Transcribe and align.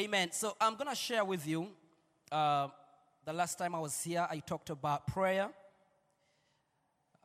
Amen. 0.00 0.32
So 0.32 0.56
I'm 0.58 0.76
going 0.76 0.88
to 0.88 0.96
share 0.96 1.26
with 1.26 1.46
you. 1.46 1.68
Uh, 2.32 2.68
the 3.26 3.34
last 3.34 3.58
time 3.58 3.74
I 3.74 3.80
was 3.80 4.02
here, 4.02 4.26
I 4.30 4.38
talked 4.38 4.70
about 4.70 5.06
prayer, 5.06 5.50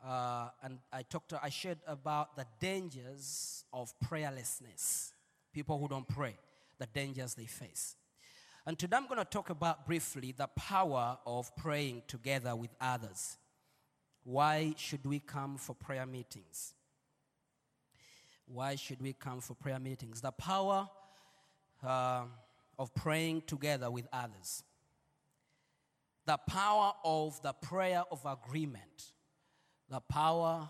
uh, 0.06 0.48
and 0.62 0.80
I 0.92 1.00
talked. 1.00 1.32
I 1.42 1.48
shared 1.48 1.78
about 1.86 2.36
the 2.36 2.44
dangers 2.60 3.64
of 3.72 3.94
prayerlessness. 4.04 5.12
People 5.54 5.78
who 5.78 5.88
don't 5.88 6.06
pray, 6.06 6.36
the 6.78 6.84
dangers 6.84 7.32
they 7.32 7.46
face. 7.46 7.96
And 8.66 8.78
today 8.78 8.98
I'm 8.98 9.06
going 9.06 9.20
to 9.20 9.24
talk 9.24 9.48
about 9.48 9.86
briefly 9.86 10.34
the 10.36 10.48
power 10.48 11.16
of 11.26 11.56
praying 11.56 12.02
together 12.06 12.54
with 12.54 12.74
others. 12.78 13.38
Why 14.22 14.74
should 14.76 15.06
we 15.06 15.20
come 15.20 15.56
for 15.56 15.72
prayer 15.72 16.04
meetings? 16.04 16.74
Why 18.44 18.74
should 18.74 19.00
we 19.00 19.14
come 19.14 19.40
for 19.40 19.54
prayer 19.54 19.78
meetings? 19.78 20.20
The 20.20 20.32
power 20.32 20.90
uh, 21.82 22.24
of 22.78 22.94
praying 22.94 23.42
together 23.46 23.90
with 23.90 24.06
others. 24.12 24.62
The 26.26 26.36
power 26.48 26.92
of 27.04 27.40
the 27.42 27.52
prayer 27.52 28.02
of 28.10 28.24
agreement. 28.26 29.12
The 29.88 30.00
power 30.00 30.68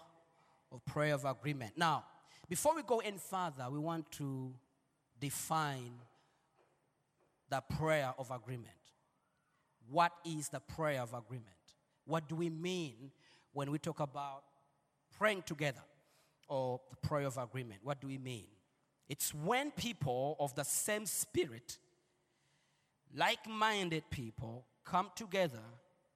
of 0.70 0.84
prayer 0.84 1.14
of 1.14 1.24
agreement. 1.24 1.72
Now, 1.76 2.04
before 2.48 2.76
we 2.76 2.82
go 2.82 2.98
any 2.98 3.18
further, 3.18 3.68
we 3.70 3.78
want 3.78 4.10
to 4.12 4.52
define 5.18 5.92
the 7.48 7.62
prayer 7.78 8.12
of 8.18 8.30
agreement. 8.30 8.70
What 9.88 10.12
is 10.24 10.48
the 10.48 10.60
prayer 10.60 11.00
of 11.00 11.14
agreement? 11.14 11.46
What 12.04 12.28
do 12.28 12.36
we 12.36 12.50
mean 12.50 13.10
when 13.52 13.70
we 13.70 13.78
talk 13.78 14.00
about 14.00 14.42
praying 15.16 15.42
together 15.42 15.82
or 16.48 16.80
the 16.90 17.08
prayer 17.08 17.26
of 17.26 17.38
agreement? 17.38 17.80
What 17.82 18.00
do 18.00 18.06
we 18.06 18.18
mean? 18.18 18.46
It's 19.08 19.32
when 19.32 19.70
people 19.70 20.36
of 20.40 20.54
the 20.54 20.64
same 20.64 21.06
spirit, 21.06 21.78
like 23.14 23.48
minded 23.48 24.04
people, 24.10 24.66
come 24.84 25.10
together 25.14 25.62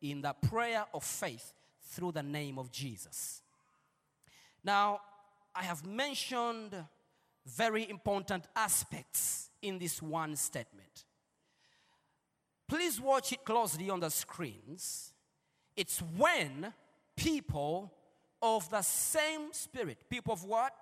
in 0.00 0.22
the 0.22 0.32
prayer 0.32 0.84
of 0.94 1.04
faith 1.04 1.52
through 1.82 2.12
the 2.12 2.22
name 2.22 2.58
of 2.58 2.70
Jesus. 2.70 3.42
Now, 4.64 5.00
I 5.54 5.64
have 5.64 5.86
mentioned 5.86 6.74
very 7.46 7.88
important 7.88 8.44
aspects 8.54 9.50
in 9.62 9.78
this 9.78 10.00
one 10.00 10.36
statement. 10.36 11.04
Please 12.68 13.00
watch 13.00 13.32
it 13.32 13.44
closely 13.44 13.90
on 13.90 14.00
the 14.00 14.10
screens. 14.10 15.12
It's 15.76 16.00
when 16.16 16.72
people 17.16 17.92
of 18.40 18.70
the 18.70 18.82
same 18.82 19.52
spirit, 19.52 19.98
people 20.08 20.32
of 20.32 20.44
what? 20.44 20.72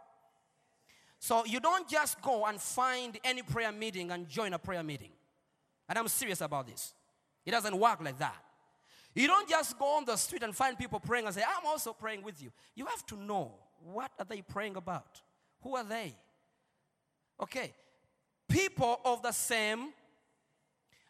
So 1.19 1.45
you 1.47 1.61
don't 1.61 1.89
just 1.89 2.21
go 2.21 2.45
and 2.45 2.61
find 2.61 3.19
any 3.25 3.43
prayer 3.43 3.73
meeting 3.73 4.11
and 4.11 4.29
join 4.29 4.53
a 4.53 4.59
prayer 4.59 4.83
meeting. 4.83 5.11
And 5.89 5.99
I'm 5.99 6.09
serious 6.09 6.41
about 6.41 6.67
this. 6.67 6.95
It 7.45 7.53
doesn't 7.53 7.77
work 7.79 8.01
like 8.03 8.19
that. 8.19 8.37
You 9.15 9.27
don't 9.27 9.49
just 9.49 9.79
go 9.79 9.97
on 9.97 10.05
the 10.05 10.17
street 10.17 10.43
and 10.43 10.55
find 10.55 10.79
people 10.79 11.01
praying 11.01 11.27
and 11.27 11.35
say, 11.35 11.43
I'm 11.43 11.67
also 11.67 11.93
praying 11.93 12.23
with 12.23 12.43
you. 12.43 12.51
You 12.75 12.87
have 12.87 13.05
to 13.07 13.17
know 13.17 13.55
what 13.83 14.13
are 14.19 14.25
they 14.25 14.43
praying 14.43 14.77
about? 14.77 15.23
Who 15.63 15.77
are 15.77 15.85
they? 15.85 16.15
Okay. 17.41 17.73
People 18.49 19.01
of 19.05 19.23
the 19.23 19.33
same 19.33 19.93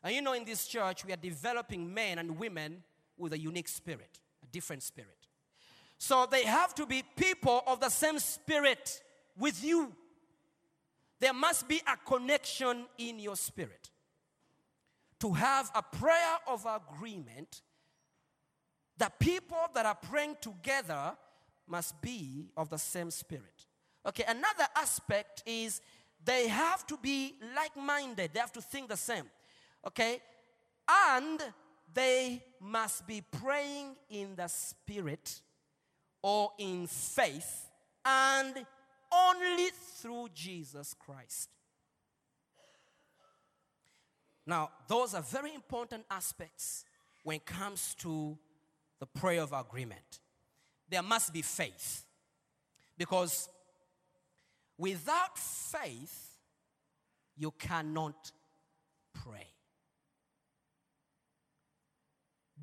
and 0.03 0.15
you 0.15 0.23
know, 0.23 0.33
in 0.33 0.45
this 0.45 0.67
church, 0.67 1.05
we 1.05 1.13
are 1.13 1.17
developing 1.17 1.93
men 1.93 2.19
and 2.19 2.39
women 2.39 2.83
with 3.17 3.33
a 3.33 3.39
unique 3.39 3.69
spirit, 3.69 4.21
a 4.43 4.47
different 4.47 4.83
spirit. 4.83 5.11
So 5.99 6.27
they 6.31 6.45
have 6.45 6.75
to 6.77 6.87
be 6.87 7.03
people 7.17 7.63
of 7.67 7.81
the 7.81 7.89
same 7.89 8.19
spirit 8.21 9.03
with 9.37 9.63
you. 9.65 9.93
There 11.19 11.35
must 11.35 11.67
be 11.67 11.83
a 11.87 11.97
connection 12.09 12.87
in 12.97 13.19
your 13.19 13.35
spirit. 13.35 13.91
To 15.21 15.33
have 15.33 15.71
a 15.75 15.83
prayer 15.83 16.37
of 16.47 16.67
agreement, 16.67 17.63
the 18.97 19.11
people 19.19 19.59
that 19.75 19.87
are 19.87 19.95
praying 19.95 20.37
together 20.41 21.17
must 21.67 22.01
be 22.01 22.51
of 22.57 22.71
the 22.71 22.79
same 22.79 23.11
spirit. 23.11 23.67
Okay, 24.07 24.25
another 24.27 24.67
aspect 24.77 25.43
is 25.45 25.81
they 26.25 26.49
have 26.49 26.87
to 26.87 26.97
be 26.97 27.35
like 27.55 27.77
minded, 27.77 28.31
they 28.33 28.41
have 28.41 28.53
to 28.53 28.63
think 28.63 28.89
the 28.89 28.97
same. 28.97 29.25
Okay? 29.87 30.21
And 30.89 31.41
they 31.93 32.43
must 32.61 33.07
be 33.07 33.23
praying 33.43 33.97
in 34.11 34.35
the 34.35 34.49
spirit 34.49 35.41
or 36.23 36.53
in 36.59 36.87
faith 36.87 37.71
and 38.05 38.67
only 39.13 39.69
through 39.97 40.29
Jesus 40.35 40.95
Christ. 40.99 41.51
Now, 44.49 44.71
those 44.89 45.13
are 45.13 45.21
very 45.21 45.55
important 45.55 46.07
aspects 46.11 46.87
when 47.23 47.37
it 47.37 47.45
comes 47.45 47.95
to 47.97 48.39
the 48.99 49.05
prayer 49.05 49.43
of 49.43 49.53
agreement. 49.53 50.21
There 50.89 51.03
must 51.03 51.35
be 51.35 51.43
faith. 51.43 52.07
Because 52.97 53.51
without 54.79 55.39
faith, 55.39 56.39
you 57.37 57.51
cannot 57.59 58.33
pray. 59.13 59.49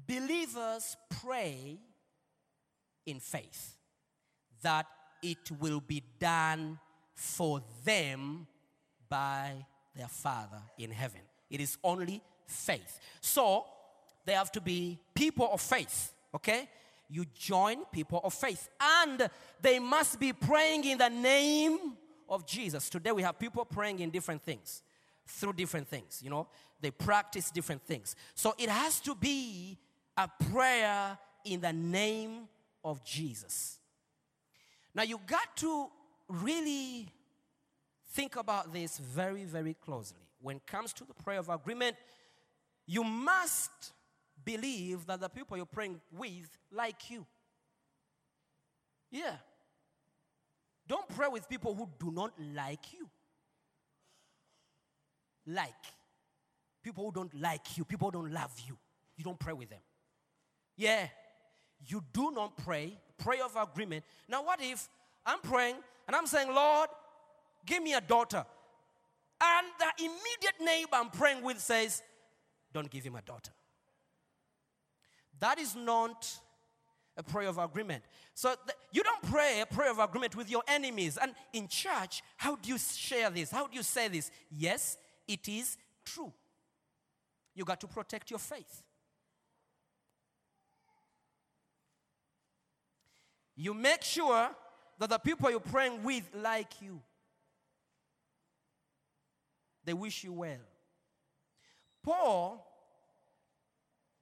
Believers 0.07 0.97
pray 1.21 1.77
in 3.05 3.19
faith 3.19 3.77
that 4.63 4.87
it 5.21 5.51
will 5.59 5.81
be 5.81 6.01
done 6.19 6.79
for 7.13 7.61
them 7.85 8.47
by 9.07 9.53
their 9.95 10.07
Father 10.07 10.63
in 10.79 10.89
heaven. 10.89 11.21
It 11.49 11.61
is 11.61 11.77
only 11.83 12.21
faith. 12.45 12.99
So, 13.21 13.65
they 14.25 14.33
have 14.33 14.51
to 14.53 14.61
be 14.61 14.99
people 15.13 15.49
of 15.51 15.61
faith, 15.61 16.13
okay? 16.33 16.67
You 17.09 17.25
join 17.35 17.85
people 17.85 18.19
of 18.23 18.33
faith, 18.33 18.69
and 18.79 19.29
they 19.61 19.79
must 19.79 20.19
be 20.19 20.33
praying 20.33 20.85
in 20.85 20.97
the 20.97 21.09
name 21.09 21.93
of 22.27 22.45
Jesus. 22.45 22.89
Today, 22.89 23.11
we 23.11 23.21
have 23.21 23.37
people 23.37 23.63
praying 23.65 23.99
in 23.99 24.09
different 24.09 24.41
things, 24.41 24.81
through 25.27 25.53
different 25.53 25.87
things, 25.87 26.21
you 26.23 26.29
know? 26.29 26.47
They 26.81 26.91
practice 26.91 27.51
different 27.51 27.83
things. 27.83 28.15
So, 28.33 28.55
it 28.57 28.69
has 28.69 28.99
to 29.01 29.15
be 29.15 29.77
a 30.17 30.29
prayer 30.51 31.17
in 31.43 31.61
the 31.61 31.73
name 31.73 32.47
of 32.83 33.03
Jesus. 33.03 33.79
Now, 34.93 35.03
you 35.03 35.19
got 35.27 35.55
to 35.57 35.87
really 36.27 37.07
think 38.13 38.35
about 38.35 38.73
this 38.73 38.97
very, 38.97 39.43
very 39.43 39.73
closely. 39.73 40.24
When 40.45 40.57
it 40.57 40.67
comes 40.67 40.93
to 40.93 41.05
the 41.05 41.13
prayer 41.15 41.39
of 41.39 41.49
agreement, 41.49 41.95
you 42.85 43.03
must 43.03 43.71
believe 44.43 45.07
that 45.07 45.19
the 45.19 45.27
people 45.27 45.57
you're 45.57 45.65
praying 45.65 45.99
with 46.15 46.55
like 46.71 47.09
you. 47.09 47.25
Yeah. 49.09 49.37
Don't 50.87 51.09
pray 51.09 51.29
with 51.29 51.49
people 51.49 51.73
who 51.73 51.89
do 51.97 52.11
not 52.11 52.31
like 52.53 52.93
you. 52.93 53.09
Like. 55.47 55.73
People 56.83 57.05
who 57.05 57.11
don't 57.11 57.41
like 57.41 57.75
you, 57.75 57.83
people 57.83 58.09
who 58.09 58.11
don't 58.11 58.31
love 58.31 58.53
you. 58.67 58.77
You 59.17 59.23
don't 59.23 59.39
pray 59.39 59.53
with 59.53 59.71
them. 59.71 59.81
Yeah. 60.77 61.07
You 61.87 62.03
do 62.13 62.29
not 62.29 62.55
pray, 62.57 62.99
prayer 63.17 63.45
of 63.45 63.55
agreement. 63.55 64.05
Now, 64.29 64.43
what 64.43 64.59
if 64.61 64.87
I'm 65.25 65.39
praying 65.39 65.77
and 66.05 66.15
I'm 66.15 66.27
saying, 66.27 66.53
Lord, 66.53 66.89
give 67.65 67.81
me 67.81 67.93
a 67.95 68.01
daughter? 68.01 68.45
And 69.45 69.67
the 69.79 70.03
immediate 70.05 70.59
neighbor 70.61 70.95
I'm 70.95 71.09
praying 71.09 71.43
with 71.43 71.59
says, 71.59 72.01
Don't 72.73 72.89
give 72.89 73.03
him 73.03 73.15
a 73.15 73.21
daughter. 73.21 73.51
That 75.39 75.59
is 75.59 75.75
not 75.75 76.27
a 77.17 77.23
prayer 77.23 77.49
of 77.49 77.57
agreement. 77.57 78.03
So 78.33 78.49
th- 78.49 78.77
you 78.91 79.03
don't 79.03 79.21
pray 79.23 79.61
a 79.61 79.65
prayer 79.65 79.91
of 79.91 79.99
agreement 79.99 80.35
with 80.35 80.49
your 80.49 80.63
enemies. 80.67 81.17
And 81.21 81.33
in 81.53 81.67
church, 81.67 82.21
how 82.37 82.55
do 82.55 82.69
you 82.69 82.77
share 82.77 83.29
this? 83.29 83.51
How 83.51 83.67
do 83.67 83.75
you 83.75 83.83
say 83.83 84.07
this? 84.07 84.31
Yes, 84.51 84.97
it 85.27 85.47
is 85.47 85.77
true. 86.05 86.33
You 87.53 87.63
got 87.63 87.79
to 87.81 87.87
protect 87.87 88.29
your 88.29 88.39
faith. 88.39 88.83
You 93.55 93.73
make 93.73 94.01
sure 94.01 94.49
that 94.99 95.09
the 95.09 95.17
people 95.17 95.49
you're 95.49 95.59
praying 95.59 96.03
with 96.03 96.29
like 96.35 96.81
you. 96.81 97.01
They 99.85 99.93
wish 99.93 100.23
you 100.23 100.33
well. 100.33 100.65
Paul 102.03 102.65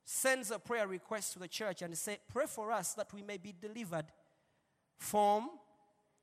sends 0.05 0.51
a 0.51 0.59
prayer 0.59 0.87
request 0.87 1.33
to 1.33 1.39
the 1.39 1.47
church 1.47 1.81
and 1.81 1.97
say, 1.97 2.19
Pray 2.31 2.45
for 2.45 2.71
us 2.71 2.93
that 2.93 3.13
we 3.13 3.21
may 3.21 3.37
be 3.37 3.53
delivered 3.59 4.05
from 4.97 5.49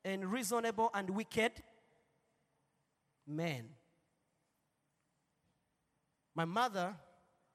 unreasonable 0.05 0.91
and 0.95 1.11
wicked 1.11 1.53
men. 3.27 3.69
My 6.35 6.45
mother, 6.45 6.95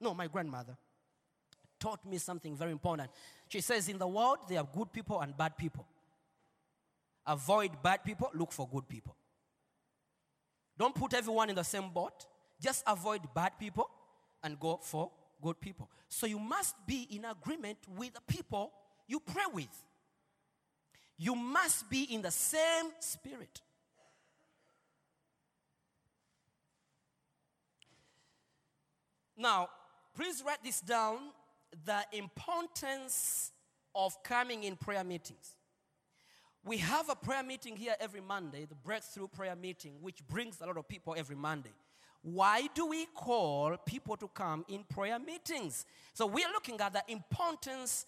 no, 0.00 0.14
my 0.14 0.26
grandmother, 0.26 0.76
taught 1.78 2.04
me 2.04 2.18
something 2.18 2.56
very 2.56 2.72
important. 2.72 3.10
She 3.48 3.60
says, 3.60 3.88
In 3.88 3.98
the 3.98 4.08
world, 4.08 4.38
there 4.48 4.58
are 4.58 4.68
good 4.72 4.92
people 4.92 5.20
and 5.20 5.36
bad 5.36 5.56
people. 5.56 5.86
Avoid 7.26 7.82
bad 7.82 8.04
people, 8.04 8.30
look 8.34 8.52
for 8.52 8.68
good 8.68 8.88
people. 8.88 9.16
Don't 10.78 10.94
put 10.94 11.14
everyone 11.14 11.48
in 11.50 11.56
the 11.56 11.62
same 11.62 11.90
boat. 11.90 12.26
Just 12.60 12.82
avoid 12.86 13.22
bad 13.34 13.58
people 13.58 13.88
and 14.42 14.58
go 14.58 14.78
for 14.82 15.10
good 15.42 15.60
people. 15.60 15.90
So 16.08 16.26
you 16.26 16.38
must 16.38 16.74
be 16.86 17.06
in 17.10 17.24
agreement 17.24 17.78
with 17.96 18.14
the 18.14 18.20
people 18.26 18.72
you 19.06 19.20
pray 19.20 19.44
with. 19.52 19.82
You 21.18 21.34
must 21.34 21.88
be 21.88 22.02
in 22.04 22.22
the 22.22 22.30
same 22.30 22.90
spirit. 23.00 23.60
Now, 29.36 29.68
please 30.14 30.42
write 30.46 30.62
this 30.64 30.80
down 30.80 31.18
the 31.84 32.02
importance 32.12 33.52
of 33.94 34.22
coming 34.22 34.64
in 34.64 34.76
prayer 34.76 35.04
meetings. 35.04 35.56
We 36.66 36.78
have 36.78 37.08
a 37.08 37.14
prayer 37.14 37.44
meeting 37.44 37.76
here 37.76 37.94
every 38.00 38.20
Monday, 38.20 38.64
the 38.64 38.74
breakthrough 38.74 39.28
prayer 39.28 39.54
meeting, 39.54 39.92
which 40.00 40.18
brings 40.26 40.60
a 40.60 40.66
lot 40.66 40.76
of 40.76 40.88
people 40.88 41.14
every 41.16 41.36
Monday. 41.36 41.70
Why 42.22 42.66
do 42.74 42.86
we 42.86 43.06
call 43.14 43.76
people 43.86 44.16
to 44.16 44.26
come 44.26 44.64
in 44.66 44.82
prayer 44.82 45.20
meetings? 45.20 45.86
So 46.12 46.26
we 46.26 46.42
are 46.42 46.50
looking 46.52 46.80
at 46.80 46.92
the 46.92 47.04
importance 47.06 48.04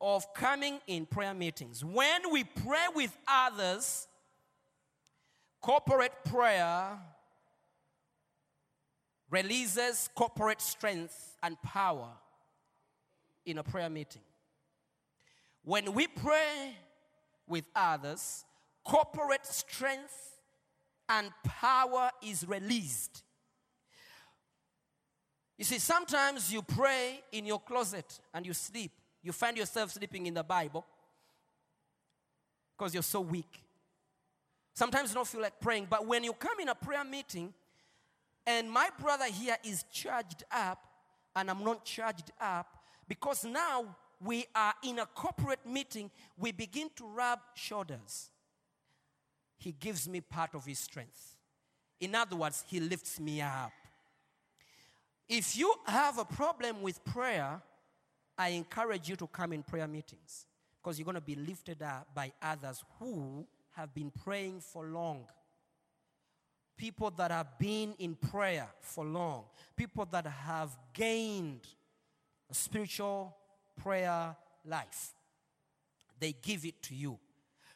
of 0.00 0.32
coming 0.34 0.78
in 0.86 1.04
prayer 1.06 1.34
meetings. 1.34 1.84
When 1.84 2.30
we 2.30 2.44
pray 2.44 2.86
with 2.94 3.16
others, 3.26 4.06
corporate 5.60 6.12
prayer 6.26 6.96
releases 9.30 10.08
corporate 10.14 10.60
strength 10.60 11.36
and 11.42 11.60
power 11.60 12.10
in 13.44 13.58
a 13.58 13.64
prayer 13.64 13.90
meeting. 13.90 14.22
When 15.64 15.92
we 15.92 16.06
pray 16.06 16.76
with 17.48 17.64
others, 17.74 18.44
corporate 18.84 19.46
strength 19.46 20.40
and 21.08 21.30
power 21.44 22.10
is 22.22 22.46
released. 22.46 23.22
You 25.58 25.64
see, 25.64 25.78
sometimes 25.78 26.52
you 26.52 26.62
pray 26.62 27.22
in 27.32 27.46
your 27.46 27.60
closet 27.60 28.20
and 28.34 28.44
you 28.44 28.52
sleep. 28.52 28.92
You 29.22 29.32
find 29.32 29.56
yourself 29.56 29.92
sleeping 29.92 30.26
in 30.26 30.34
the 30.34 30.44
Bible 30.44 30.84
because 32.76 32.92
you're 32.92 33.02
so 33.02 33.20
weak. 33.20 33.62
Sometimes 34.74 35.08
you 35.10 35.14
don't 35.14 35.26
feel 35.26 35.40
like 35.40 35.58
praying, 35.58 35.86
but 35.88 36.06
when 36.06 36.22
you 36.22 36.34
come 36.34 36.60
in 36.60 36.68
a 36.68 36.74
prayer 36.74 37.04
meeting 37.04 37.54
and 38.46 38.70
my 38.70 38.90
brother 39.00 39.24
here 39.24 39.56
is 39.64 39.84
charged 39.90 40.44
up 40.52 40.86
and 41.34 41.50
I'm 41.50 41.64
not 41.64 41.84
charged 41.84 42.30
up, 42.40 42.78
because 43.08 43.44
now 43.44 43.96
we 44.20 44.46
are 44.54 44.74
in 44.82 44.98
a 44.98 45.06
corporate 45.06 45.64
meeting, 45.66 46.10
we 46.38 46.52
begin 46.52 46.88
to 46.96 47.06
rub 47.06 47.38
shoulders. 47.54 48.30
He 49.58 49.72
gives 49.72 50.08
me 50.08 50.20
part 50.20 50.54
of 50.54 50.64
his 50.64 50.78
strength. 50.78 51.36
In 52.00 52.14
other 52.14 52.36
words, 52.36 52.64
he 52.66 52.80
lifts 52.80 53.18
me 53.18 53.40
up. 53.40 53.72
If 55.28 55.56
you 55.56 55.74
have 55.86 56.18
a 56.18 56.24
problem 56.24 56.82
with 56.82 57.04
prayer, 57.04 57.60
I 58.38 58.50
encourage 58.50 59.08
you 59.08 59.16
to 59.16 59.26
come 59.26 59.52
in 59.52 59.62
prayer 59.62 59.88
meetings 59.88 60.46
because 60.80 60.98
you're 60.98 61.04
going 61.04 61.16
to 61.16 61.20
be 61.20 61.34
lifted 61.34 61.82
up 61.82 62.06
by 62.14 62.32
others 62.40 62.84
who 62.98 63.46
have 63.72 63.94
been 63.94 64.10
praying 64.24 64.60
for 64.60 64.84
long. 64.84 65.24
People 66.76 67.10
that 67.16 67.30
have 67.30 67.58
been 67.58 67.94
in 67.98 68.14
prayer 68.14 68.68
for 68.80 69.04
long. 69.04 69.44
People 69.74 70.06
that 70.12 70.26
have 70.26 70.76
gained 70.92 71.62
spiritual 72.52 73.34
prayer 73.82 74.36
life. 74.64 75.12
They 76.18 76.34
give 76.42 76.64
it 76.64 76.82
to 76.84 76.94
you. 76.94 77.18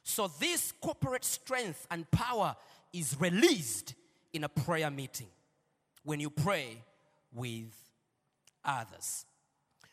So, 0.03 0.29
this 0.41 0.73
corporate 0.81 1.25
strength 1.25 1.87
and 1.91 2.11
power 2.11 2.57
is 2.93 3.17
released 3.21 3.95
in 4.33 4.45
a 4.45 4.49
prayer 4.49 4.91
meeting 4.91 5.29
when 6.05 6.21
you 6.21 6.31
pray 6.31 6.83
with 7.33 7.73
others. 8.65 9.27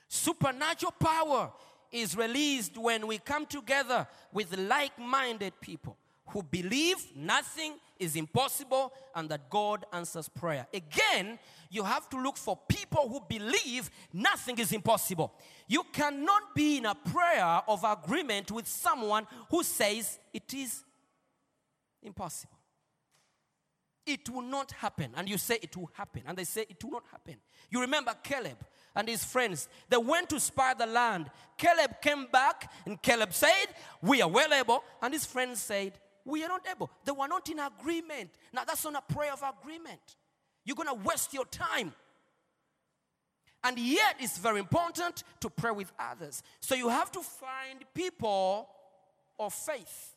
Supernatural 0.08 0.94
power 1.00 1.52
is 1.92 2.16
released 2.16 2.78
when 2.78 3.08
we 3.08 3.18
come 3.18 3.46
together 3.46 4.08
with 4.32 4.58
like 4.58 4.98
minded 4.98 5.54
people 5.62 5.98
who 6.30 6.44
believe 6.44 6.98
nothing 7.16 7.76
is 8.00 8.16
impossible 8.16 8.94
and 9.16 9.30
that 9.30 9.50
God 9.50 9.86
answers 9.92 10.30
prayer. 10.30 10.68
Again, 10.74 11.40
you 11.70 11.84
have 11.84 12.10
to 12.10 12.22
look 12.22 12.38
for 12.38 12.58
people 12.68 13.10
who 13.10 13.22
believe 13.28 13.90
nothing 14.14 14.58
is 14.60 14.72
impossible. 14.72 15.34
You 15.68 15.84
cannot 15.92 16.56
be 16.56 16.78
in 16.78 16.86
a 16.86 16.96
prayer 16.96 17.62
of 17.68 17.84
agreement 17.84 18.52
with 18.52 18.68
someone 18.68 19.26
who 19.50 19.64
says 19.64 20.20
it 20.34 20.54
is 20.54 20.84
impossible. 22.02 22.54
It 24.06 24.30
will 24.30 24.44
not 24.44 24.72
happen. 24.72 25.12
And 25.16 25.28
you 25.28 25.38
say 25.38 25.60
it 25.62 25.76
will 25.76 25.92
happen. 25.94 26.24
And 26.26 26.38
they 26.38 26.46
say 26.46 26.66
it 26.70 26.82
will 26.82 26.92
not 26.92 27.04
happen. 27.12 27.36
You 27.70 27.82
remember 27.82 28.14
Caleb 28.24 28.58
and 28.96 29.08
his 29.10 29.24
friends. 29.24 29.68
They 29.90 29.98
went 29.98 30.30
to 30.30 30.40
spy 30.40 30.74
the 30.74 30.86
land. 30.86 31.30
Caleb 31.58 32.02
came 32.02 32.28
back 32.32 32.72
and 32.86 33.02
Caleb 33.02 33.34
said, 33.34 33.68
We 34.02 34.22
are 34.22 34.30
well 34.30 34.54
able. 34.54 34.82
And 35.02 35.14
his 35.14 35.26
friends 35.26 35.60
said, 35.60 36.00
We 36.28 36.44
are 36.44 36.50
not 36.50 36.68
able. 36.70 36.92
They 37.06 37.14
were 37.14 37.28
not 37.28 37.50
in 37.50 37.58
agreement. 37.58 38.32
Now, 38.52 38.66
that's 38.66 38.84
not 38.84 39.02
a 39.10 39.14
prayer 39.14 39.32
of 39.32 39.42
agreement. 39.42 40.18
You're 40.66 40.76
going 40.76 40.90
to 40.90 41.08
waste 41.08 41.34
your 41.34 41.46
time. 41.46 41.94
And 43.64 43.80
yet, 43.80 44.18
it's 44.20 44.38
very 44.38 44.60
important 44.60 45.24
to 45.40 45.50
pray 45.50 45.72
with 45.72 45.90
others. 45.98 46.44
So, 46.60 46.76
you 46.76 46.90
have 46.90 47.12
to 47.14 47.22
find 47.22 47.86
people 47.94 48.68
of 49.40 49.54
faith 49.54 50.16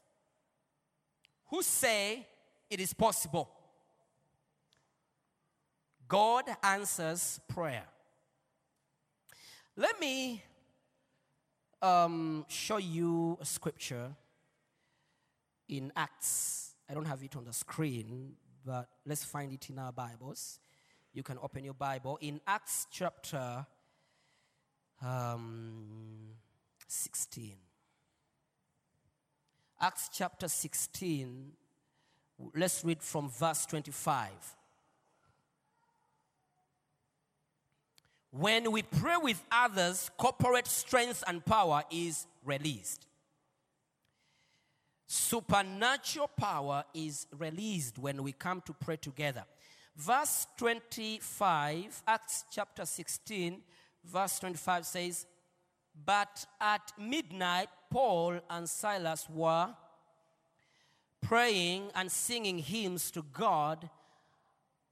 who 1.47 1.63
say 1.63 2.27
it 2.69 2.81
is 2.81 2.93
possible. 2.93 3.49
God 6.09 6.45
answers 6.61 7.39
prayer. 7.47 7.85
Let 9.77 10.01
me 10.01 10.43
um, 11.81 12.47
show 12.49 12.79
you 12.79 13.39
a 13.41 13.45
scripture 13.45 14.17
in 15.71 15.93
Acts. 15.97 16.75
I 16.89 16.95
don't 16.95 17.07
have 17.07 17.23
it 17.23 17.37
on 17.37 17.45
the 17.45 17.53
screen, 17.53 18.33
but 18.67 18.89
let's 19.07 19.25
find 19.25 19.53
it 19.53 19.71
in 19.71 19.79
our 19.79 19.93
Bibles. 19.93 20.59
You 21.13 21.23
can 21.23 21.39
open 21.43 21.65
your 21.65 21.75
Bible 21.75 22.19
in 22.21 22.41
Acts 22.47 22.87
chapter 22.91 23.65
um, 25.03 26.31
16. 26.89 27.55
Acts 29.81 30.11
chapter 30.13 30.47
16, 30.47 31.53
let's 32.55 32.85
read 32.85 33.01
from 33.01 33.31
verse 33.31 33.65
25. 33.65 34.29
When 38.33 38.71
we 38.71 38.83
pray 38.83 39.17
with 39.23 39.43
others, 39.51 40.11
corporate 40.19 40.67
strength 40.67 41.25
and 41.27 41.45
power 41.45 41.83
is 41.91 42.27
released. 42.45 43.07
Supernatural 45.13 46.29
power 46.29 46.85
is 46.95 47.27
released 47.37 47.99
when 47.99 48.23
we 48.23 48.31
come 48.31 48.61
to 48.61 48.73
pray 48.73 48.97
together. 48.97 49.43
Verse 49.97 50.47
25, 50.57 52.05
Acts 52.07 52.45
chapter 52.49 52.87
16, 52.87 53.61
verse 54.05 54.39
25 54.39 54.87
says, 54.87 55.27
But 56.07 56.47
at 56.61 56.93
midnight, 56.97 57.67
Paul 57.91 58.39
and 58.49 58.69
Silas 58.69 59.29
were 59.29 59.71
praying 61.21 61.91
and 61.97 62.09
singing 62.09 62.59
hymns 62.59 63.11
to 63.11 63.25
God, 63.33 63.91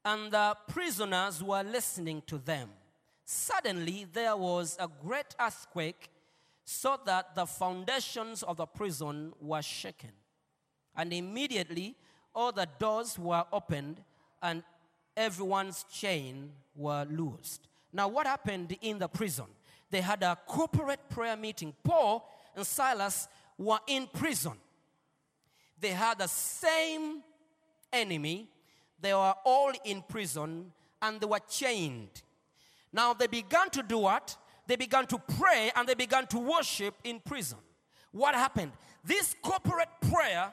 and 0.04 0.32
the 0.32 0.56
prisoners 0.66 1.44
were 1.44 1.62
listening 1.62 2.24
to 2.26 2.38
them. 2.38 2.70
Suddenly, 3.24 4.08
there 4.12 4.36
was 4.36 4.76
a 4.80 4.88
great 5.00 5.36
earthquake, 5.38 6.10
so 6.70 7.00
that 7.06 7.34
the 7.34 7.46
foundations 7.46 8.42
of 8.42 8.58
the 8.58 8.66
prison 8.66 9.32
were 9.40 9.62
shaken. 9.62 10.10
And 10.94 11.14
immediately, 11.14 11.96
all 12.34 12.52
the 12.52 12.68
doors 12.78 13.18
were 13.18 13.42
opened, 13.50 14.02
and 14.42 14.62
everyone's 15.16 15.86
chain 15.90 16.52
were 16.76 17.06
loosed. 17.10 17.68
Now, 17.90 18.08
what 18.08 18.26
happened 18.26 18.76
in 18.82 18.98
the 18.98 19.08
prison? 19.08 19.46
They 19.88 20.02
had 20.02 20.22
a 20.22 20.36
corporate 20.46 21.00
prayer 21.08 21.38
meeting. 21.38 21.74
Paul 21.82 22.28
and 22.54 22.66
Silas 22.66 23.28
were 23.56 23.80
in 23.86 24.06
prison. 24.06 24.52
They 25.80 25.92
had 25.92 26.18
the 26.18 26.28
same 26.28 27.22
enemy, 27.90 28.46
They 29.00 29.14
were 29.14 29.34
all 29.46 29.72
in 29.86 30.02
prison 30.02 30.70
and 31.00 31.18
they 31.18 31.26
were 31.26 31.40
chained. 31.48 32.20
Now 32.92 33.14
they 33.14 33.26
began 33.26 33.70
to 33.70 33.82
do 33.82 33.98
what? 33.98 34.36
They 34.68 34.76
began 34.76 35.06
to 35.06 35.18
pray 35.18 35.72
and 35.74 35.88
they 35.88 35.94
began 35.94 36.26
to 36.28 36.38
worship 36.38 36.94
in 37.02 37.20
prison. 37.20 37.58
What 38.12 38.34
happened? 38.34 38.72
This 39.02 39.34
corporate 39.42 39.88
prayer, 40.12 40.52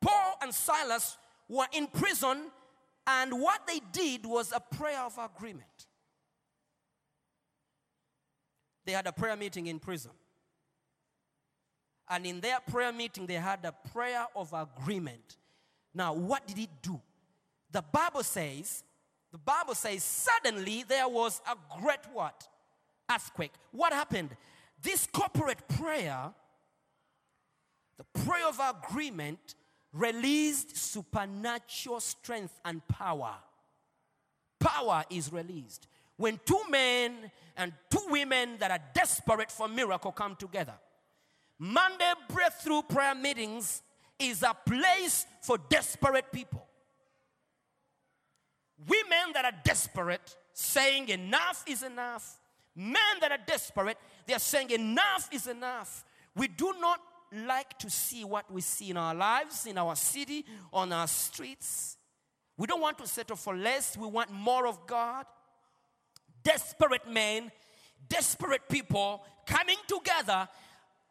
Paul 0.00 0.38
and 0.42 0.52
Silas 0.52 1.18
were 1.48 1.66
in 1.72 1.86
prison, 1.86 2.50
and 3.06 3.40
what 3.40 3.66
they 3.66 3.80
did 3.92 4.24
was 4.24 4.52
a 4.52 4.60
prayer 4.60 5.00
of 5.00 5.18
agreement. 5.18 5.66
They 8.86 8.92
had 8.92 9.06
a 9.06 9.12
prayer 9.12 9.36
meeting 9.36 9.66
in 9.66 9.78
prison. 9.78 10.12
And 12.08 12.24
in 12.24 12.40
their 12.40 12.60
prayer 12.60 12.92
meeting, 12.92 13.26
they 13.26 13.34
had 13.34 13.62
a 13.64 13.74
prayer 13.92 14.26
of 14.34 14.54
agreement. 14.54 15.36
Now, 15.94 16.14
what 16.14 16.46
did 16.46 16.58
it 16.58 16.70
do? 16.80 16.98
The 17.70 17.82
Bible 17.82 18.22
says, 18.22 18.82
the 19.30 19.38
Bible 19.38 19.74
says, 19.74 20.02
suddenly 20.02 20.84
there 20.88 21.08
was 21.08 21.42
a 21.46 21.56
great 21.78 22.00
what? 22.14 22.48
Earthquake. 23.10 23.52
What 23.72 23.92
happened? 23.92 24.36
This 24.82 25.06
corporate 25.06 25.66
prayer, 25.68 26.30
the 27.96 28.20
prayer 28.20 28.46
of 28.46 28.60
agreement, 28.60 29.54
released 29.92 30.76
supernatural 30.76 32.00
strength 32.00 32.60
and 32.64 32.86
power. 32.88 33.34
Power 34.60 35.04
is 35.10 35.32
released. 35.32 35.88
When 36.16 36.38
two 36.44 36.60
men 36.68 37.30
and 37.56 37.72
two 37.90 38.04
women 38.08 38.56
that 38.58 38.70
are 38.70 38.80
desperate 38.92 39.50
for 39.50 39.68
miracle 39.68 40.12
come 40.12 40.36
together. 40.36 40.74
Monday 41.58 42.12
breakthrough 42.28 42.82
prayer 42.82 43.14
meetings 43.14 43.82
is 44.18 44.42
a 44.42 44.54
place 44.66 45.26
for 45.42 45.58
desperate 45.68 46.30
people. 46.32 46.64
Women 48.86 49.32
that 49.34 49.44
are 49.44 49.58
desperate, 49.64 50.36
saying 50.52 51.08
enough 51.08 51.64
is 51.66 51.82
enough. 51.82 52.38
Men 52.76 53.20
that 53.20 53.32
are 53.32 53.38
desperate, 53.46 53.98
they 54.26 54.34
are 54.34 54.38
saying 54.38 54.70
enough 54.70 55.28
is 55.32 55.46
enough. 55.46 56.04
We 56.34 56.48
do 56.48 56.74
not 56.80 57.00
like 57.32 57.78
to 57.78 57.90
see 57.90 58.24
what 58.24 58.50
we 58.50 58.60
see 58.60 58.90
in 58.90 58.96
our 58.96 59.14
lives, 59.14 59.66
in 59.66 59.76
our 59.76 59.96
city, 59.96 60.44
on 60.72 60.92
our 60.92 61.06
streets. 61.06 61.96
We 62.56 62.66
don't 62.66 62.80
want 62.80 62.98
to 62.98 63.06
settle 63.06 63.36
for 63.36 63.56
less. 63.56 63.96
We 63.96 64.06
want 64.06 64.30
more 64.30 64.66
of 64.66 64.86
God. 64.86 65.26
Desperate 66.42 67.08
men, 67.10 67.50
desperate 68.08 68.68
people 68.68 69.24
coming 69.46 69.76
together, 69.86 70.48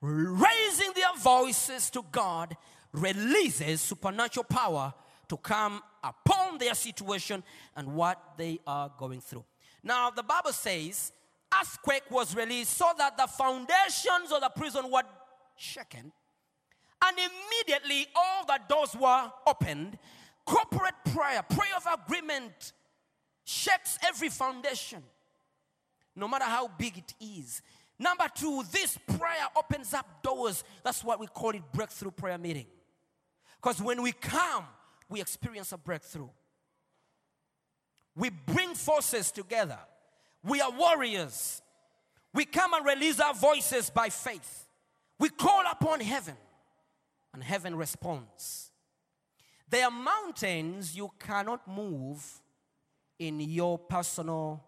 raising 0.02 0.94
their 0.96 1.16
voices 1.18 1.90
to 1.92 2.04
God, 2.12 2.56
releases 2.92 3.82
supernatural 3.82 4.46
power 4.46 4.94
to 5.28 5.38
come 5.38 5.82
upon 6.04 6.58
their 6.58 6.74
situation 6.74 7.44
and 7.76 7.94
what 7.94 8.22
they 8.38 8.60
are 8.66 8.92
going 8.98 9.22
through. 9.22 9.44
Now, 9.84 10.10
the 10.10 10.24
Bible 10.24 10.54
says, 10.54 11.12
earthquake 11.60 12.04
was 12.10 12.36
released 12.36 12.78
so 12.78 12.92
that 12.98 13.18
the 13.18 13.28
foundations 13.28 14.32
of 14.34 14.42
the 14.42 14.50
prison 14.56 14.92
were 14.92 15.04
shaken, 15.56 16.12
and 17.06 17.18
immediately 17.18 18.08
all 18.16 18.46
the 18.46 18.60
doors 18.68 18.96
were 18.96 19.32
opened. 19.46 19.98
Corporate 20.46 20.96
prayer, 21.14 21.44
prayer 21.44 21.76
of 21.76 22.00
agreement, 22.02 22.74
shakes 23.44 23.98
every 24.06 24.30
foundation, 24.30 25.04
no 26.16 26.28
matter 26.28 26.46
how 26.46 26.68
big 26.68 26.98
it 26.98 27.14
is. 27.20 27.62
Number 28.00 28.28
two, 28.34 28.64
this 28.72 28.98
prayer 29.08 29.48
opens 29.58 29.94
up 29.94 30.22
doors. 30.22 30.64
That's 30.84 31.04
what 31.04 31.20
we 31.20 31.28
call 31.28 31.52
it 31.52 31.64
breakthrough 31.74 32.12
prayer 32.12 32.38
meeting. 32.38 32.68
Because 33.62 33.82
when 33.82 34.02
we 34.02 34.12
come, 34.12 34.66
we 35.10 35.20
experience 35.20 35.72
a 35.72 35.78
breakthrough. 35.78 36.30
We 38.16 38.30
bring 38.30 38.76
forces 38.76 39.32
together. 39.32 39.80
We 40.48 40.62
are 40.62 40.72
warriors. 40.72 41.62
We 42.34 42.46
come 42.46 42.74
and 42.74 42.86
release 42.86 43.20
our 43.20 43.34
voices 43.34 43.90
by 43.90 44.10
faith. 44.10 44.66
We 45.20 45.30
call 45.30 45.64
upon 45.70 46.00
heaven, 46.00 46.36
and 47.34 47.44
heaven 47.44 47.76
responds. 47.76 48.72
There 49.70 49.84
are 49.84 49.92
mountains 49.92 50.96
you 50.96 51.12
cannot 51.20 51.68
move 51.68 52.24
in 53.20 53.40
your 53.42 53.78
personal 53.78 54.64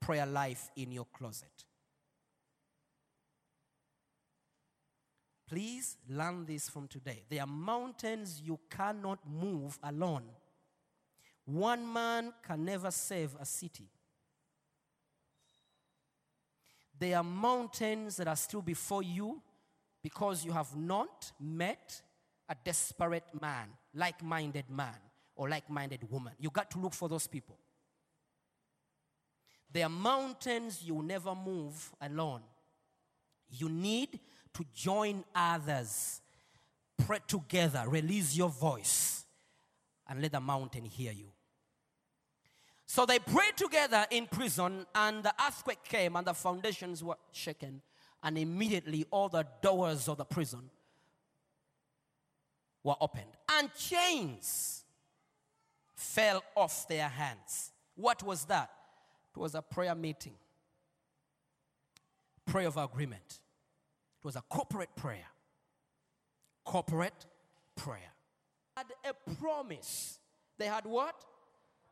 prayer 0.00 0.26
life 0.26 0.70
in 0.74 0.90
your 0.90 1.06
closet. 1.12 1.64
Please 5.48 5.98
learn 6.08 6.46
this 6.46 6.68
from 6.68 6.88
today. 6.88 7.24
There 7.28 7.42
are 7.42 7.46
mountains 7.46 8.40
you 8.44 8.58
cannot 8.70 9.18
move 9.28 9.78
alone. 9.82 10.24
One 11.44 11.92
man 11.92 12.32
can 12.42 12.64
never 12.64 12.90
save 12.90 13.36
a 13.38 13.44
city. 13.44 13.88
There 17.00 17.16
are 17.16 17.24
mountains 17.24 18.18
that 18.18 18.28
are 18.28 18.36
still 18.36 18.60
before 18.60 19.02
you 19.02 19.40
because 20.02 20.44
you 20.44 20.52
have 20.52 20.76
not 20.76 21.32
met 21.40 22.02
a 22.46 22.54
desperate 22.62 23.24
man, 23.40 23.68
like 23.94 24.22
minded 24.22 24.66
man, 24.68 24.96
or 25.34 25.48
like 25.48 25.70
minded 25.70 26.00
woman. 26.10 26.34
You 26.38 26.50
got 26.50 26.70
to 26.72 26.78
look 26.78 26.92
for 26.92 27.08
those 27.08 27.26
people. 27.26 27.56
There 29.72 29.86
are 29.86 29.90
mountains 29.90 30.82
you 30.84 31.02
never 31.02 31.34
move 31.34 31.90
alone. 32.02 32.42
You 33.48 33.70
need 33.70 34.20
to 34.52 34.64
join 34.74 35.24
others. 35.34 36.20
Pray 37.06 37.20
together, 37.26 37.84
release 37.86 38.36
your 38.36 38.50
voice, 38.50 39.24
and 40.06 40.20
let 40.20 40.32
the 40.32 40.40
mountain 40.40 40.84
hear 40.84 41.12
you. 41.12 41.32
So 42.90 43.06
they 43.06 43.20
prayed 43.20 43.56
together 43.56 44.04
in 44.10 44.26
prison, 44.26 44.84
and 44.96 45.22
the 45.22 45.32
earthquake 45.46 45.84
came, 45.84 46.16
and 46.16 46.26
the 46.26 46.34
foundations 46.34 47.04
were 47.04 47.14
shaken, 47.30 47.82
and 48.20 48.36
immediately 48.36 49.06
all 49.12 49.28
the 49.28 49.46
doors 49.62 50.08
of 50.08 50.16
the 50.16 50.24
prison 50.24 50.68
were 52.82 52.96
opened, 53.00 53.30
and 53.48 53.72
chains 53.74 54.82
fell 55.94 56.42
off 56.56 56.88
their 56.88 57.08
hands. 57.08 57.70
What 57.94 58.24
was 58.24 58.44
that? 58.46 58.72
It 59.36 59.38
was 59.38 59.54
a 59.54 59.62
prayer 59.62 59.94
meeting, 59.94 60.34
prayer 62.44 62.66
of 62.66 62.76
agreement. 62.76 63.38
It 64.18 64.24
was 64.24 64.34
a 64.34 64.42
corporate 64.48 64.96
prayer. 64.96 65.28
Corporate 66.64 67.24
prayer. 67.76 68.12
Had 68.76 68.86
a 69.04 69.14
promise. 69.34 70.18
They 70.58 70.66
had 70.66 70.86
what? 70.86 71.14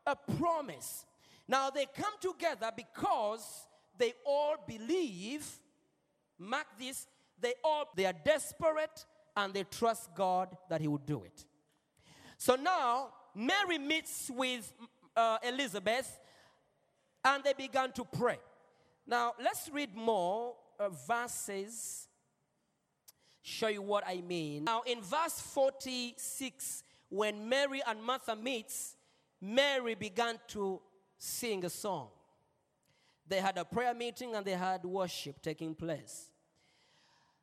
A 0.09 0.15
promise. 0.37 1.05
Now 1.47 1.69
they 1.69 1.85
come 1.95 2.13
together 2.19 2.71
because 2.75 3.67
they 3.97 4.13
all 4.25 4.55
believe. 4.67 5.45
Mark 6.37 6.65
this. 6.79 7.05
They 7.39 7.53
all 7.63 7.85
they 7.95 8.05
are 8.05 8.13
desperate 8.25 9.05
and 9.37 9.53
they 9.53 9.63
trust 9.63 10.09
God 10.15 10.55
that 10.69 10.81
He 10.81 10.87
will 10.87 10.97
do 10.97 11.23
it. 11.23 11.45
So 12.37 12.55
now 12.55 13.09
Mary 13.35 13.77
meets 13.77 14.31
with 14.33 14.71
uh, 15.15 15.37
Elizabeth 15.43 16.19
and 17.23 17.43
they 17.43 17.53
began 17.53 17.91
to 17.91 18.03
pray. 18.03 18.39
Now 19.05 19.33
let's 19.41 19.69
read 19.71 19.95
more 19.95 20.55
uh, 20.79 20.89
verses 20.89 22.07
show 23.49 23.67
you 23.67 23.81
what 23.81 24.03
I 24.07 24.21
mean. 24.21 24.65
Now, 24.65 24.83
in 24.85 25.01
verse 25.01 25.41
46, 25.41 26.83
when 27.09 27.49
Mary 27.49 27.81
and 27.85 28.01
Martha 28.03 28.35
meets, 28.35 28.95
Mary 29.41 29.95
began 29.95 30.39
to 30.49 30.81
sing 31.17 31.63
a 31.65 31.69
song. 31.69 32.09
They 33.27 33.39
had 33.39 33.57
a 33.57 33.65
prayer 33.65 33.93
meeting 33.93 34.35
and 34.35 34.45
they 34.45 34.53
had 34.53 34.83
worship 34.83 35.41
taking 35.41 35.75
place. 35.75 36.31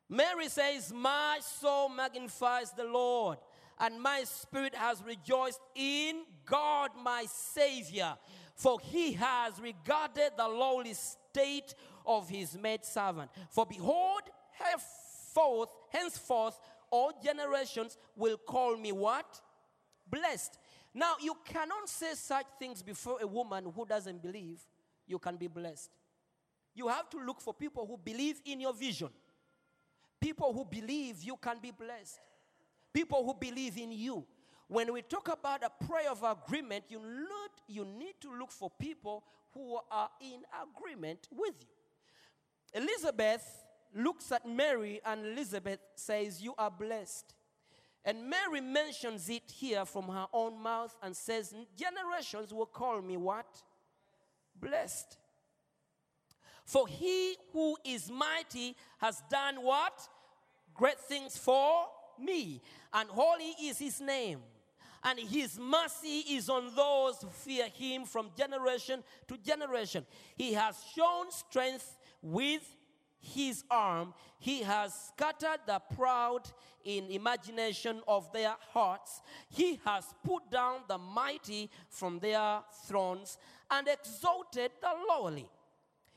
Mary 0.09 0.49
says, 0.49 0.93
My 0.93 1.39
soul 1.41 1.89
magnifies 1.89 2.71
the 2.71 2.83
Lord, 2.83 3.37
and 3.79 4.01
my 4.01 4.23
spirit 4.23 4.75
has 4.75 5.03
rejoiced 5.03 5.59
in 5.75 6.23
God 6.45 6.91
my 7.01 7.25
Savior, 7.27 8.15
for 8.55 8.79
he 8.81 9.13
has 9.13 9.59
regarded 9.59 10.31
the 10.37 10.47
lowly 10.47 10.93
state 10.93 11.73
of 12.05 12.29
his 12.29 12.57
maid 12.57 12.85
servant. 12.85 13.29
For 13.49 13.65
behold, 13.65 14.21
henceforth, 14.51 15.69
henceforth, 15.89 16.59
all 16.89 17.11
generations 17.23 17.97
will 18.15 18.37
call 18.37 18.77
me 18.77 18.93
what? 18.93 19.41
Blessed. 20.09 20.57
Now, 20.97 21.13
you 21.21 21.37
cannot 21.45 21.87
say 21.87 22.15
such 22.15 22.47
things 22.57 22.81
before 22.81 23.19
a 23.21 23.27
woman 23.27 23.71
who 23.75 23.85
doesn't 23.85 24.19
believe 24.19 24.59
you 25.05 25.19
can 25.19 25.35
be 25.35 25.45
blessed. 25.45 25.91
You 26.73 26.87
have 26.87 27.07
to 27.11 27.19
look 27.19 27.39
for 27.39 27.53
people 27.53 27.85
who 27.85 27.97
believe 27.97 28.41
in 28.43 28.59
your 28.59 28.73
vision, 28.73 29.09
people 30.19 30.51
who 30.51 30.65
believe 30.65 31.21
you 31.21 31.37
can 31.39 31.59
be 31.61 31.69
blessed, 31.69 32.19
people 32.91 33.23
who 33.23 33.35
believe 33.35 33.77
in 33.77 33.91
you. 33.91 34.25
When 34.67 34.91
we 34.91 35.03
talk 35.03 35.27
about 35.31 35.61
a 35.61 35.85
prayer 35.85 36.09
of 36.09 36.23
agreement, 36.23 36.85
you 36.89 36.99
need, 36.99 37.51
you 37.67 37.85
need 37.85 38.15
to 38.21 38.35
look 38.35 38.51
for 38.51 38.71
people 38.79 39.23
who 39.53 39.77
are 39.91 40.09
in 40.19 40.41
agreement 40.63 41.27
with 41.31 41.53
you. 41.61 42.81
Elizabeth 42.81 43.45
looks 43.93 44.31
at 44.31 44.47
Mary 44.47 44.99
and 45.05 45.27
Elizabeth 45.27 45.79
says, 45.93 46.41
You 46.41 46.55
are 46.57 46.71
blessed. 46.71 47.35
And 48.05 48.29
Mary 48.29 48.61
mentions 48.61 49.29
it 49.29 49.43
here 49.53 49.85
from 49.85 50.07
her 50.07 50.27
own 50.31 50.61
mouth 50.61 50.95
and 51.03 51.15
says, 51.15 51.53
Generations 51.75 52.53
will 52.53 52.65
call 52.65 53.01
me 53.01 53.17
what? 53.17 53.47
Blessed. 54.59 55.17
For 56.65 56.87
he 56.87 57.35
who 57.53 57.77
is 57.85 58.11
mighty 58.11 58.75
has 58.99 59.23
done 59.29 59.55
what? 59.55 60.07
Great 60.73 60.99
things 60.99 61.37
for 61.37 61.85
me. 62.19 62.61
And 62.93 63.09
holy 63.09 63.55
is 63.61 63.79
his 63.79 64.01
name. 64.01 64.39
And 65.03 65.19
his 65.19 65.57
mercy 65.57 66.19
is 66.31 66.49
on 66.49 66.75
those 66.75 67.21
who 67.21 67.29
fear 67.29 67.67
him 67.73 68.03
from 68.03 68.29
generation 68.37 69.03
to 69.27 69.37
generation. 69.37 70.05
He 70.35 70.53
has 70.53 70.75
shown 70.95 71.31
strength 71.31 71.97
with 72.21 72.76
his 73.33 73.63
arm. 73.69 74.13
He 74.39 74.61
has 74.61 74.93
scattered 75.09 75.59
the 75.65 75.81
proud 75.95 76.41
in 76.83 77.09
imagination 77.09 78.01
of 78.07 78.31
their 78.31 78.55
hearts. 78.73 79.21
He 79.49 79.79
has 79.85 80.05
put 80.23 80.49
down 80.49 80.81
the 80.87 80.97
mighty 80.97 81.69
from 81.89 82.19
their 82.19 82.61
thrones 82.87 83.37
and 83.69 83.87
exalted 83.87 84.71
the 84.81 84.91
lowly. 85.09 85.49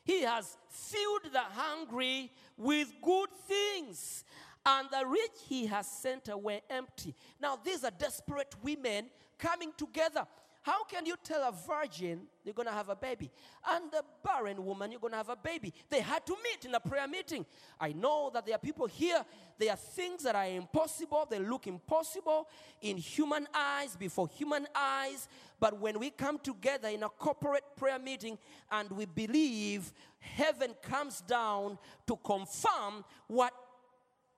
He 0.04 0.22
has 0.22 0.56
filled 0.68 1.32
the 1.32 1.40
hungry 1.40 2.30
with 2.56 2.92
good 3.02 3.30
things, 3.46 4.24
and 4.64 4.88
the 4.90 5.06
rich 5.06 5.38
he 5.48 5.66
has 5.66 5.86
sent 5.86 6.28
away 6.28 6.62
empty. 6.70 7.14
Now, 7.40 7.58
these 7.62 7.84
are 7.84 7.90
desperate 7.90 8.54
women 8.62 9.10
coming 9.38 9.72
together. 9.76 10.26
How 10.62 10.84
can 10.84 11.06
you 11.06 11.16
tell 11.24 11.42
a 11.42 11.52
virgin 11.52 12.22
you're 12.44 12.54
going 12.54 12.68
to 12.68 12.74
have 12.74 12.90
a 12.90 12.96
baby? 12.96 13.30
And 13.66 13.84
a 13.94 14.02
barren 14.22 14.62
woman, 14.64 14.90
you're 14.90 15.00
going 15.00 15.12
to 15.12 15.16
have 15.16 15.30
a 15.30 15.36
baby. 15.36 15.72
They 15.88 16.00
had 16.00 16.26
to 16.26 16.36
meet 16.44 16.66
in 16.66 16.74
a 16.74 16.80
prayer 16.80 17.08
meeting. 17.08 17.46
I 17.80 17.92
know 17.92 18.30
that 18.34 18.44
there 18.44 18.54
are 18.54 18.58
people 18.58 18.86
here, 18.86 19.24
there 19.58 19.70
are 19.70 19.76
things 19.76 20.22
that 20.24 20.34
are 20.34 20.46
impossible. 20.46 21.26
They 21.30 21.38
look 21.38 21.66
impossible 21.66 22.48
in 22.82 22.98
human 22.98 23.48
eyes, 23.54 23.96
before 23.96 24.28
human 24.28 24.66
eyes. 24.74 25.28
But 25.58 25.80
when 25.80 25.98
we 25.98 26.10
come 26.10 26.38
together 26.38 26.88
in 26.88 27.02
a 27.04 27.08
corporate 27.08 27.64
prayer 27.76 27.98
meeting 27.98 28.36
and 28.70 28.90
we 28.90 29.06
believe, 29.06 29.92
heaven 30.18 30.74
comes 30.82 31.22
down 31.22 31.78
to 32.06 32.16
confirm 32.16 33.04
what 33.28 33.54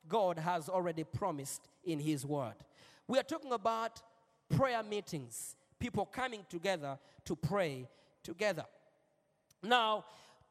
God 0.08 0.38
has 0.38 0.68
already 0.68 1.04
promised 1.04 1.68
in 1.84 1.98
His 1.98 2.24
Word. 2.24 2.54
We 3.08 3.18
are 3.18 3.24
talking 3.24 3.52
about 3.52 4.00
prayer 4.48 4.82
meetings, 4.82 5.56
people 5.82 6.06
coming 6.06 6.46
together 6.48 6.96
to 7.24 7.34
pray 7.34 7.88
together. 8.22 8.64
Now, 9.64 10.04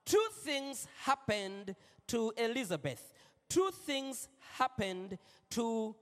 two 0.06 0.28
things 0.44 0.90
happened 1.04 1.74
to 2.08 2.34
Elizabeth. 2.36 3.14
Two 3.50 3.72
things 3.86 4.28
happened 4.58 5.18
to 5.52 5.96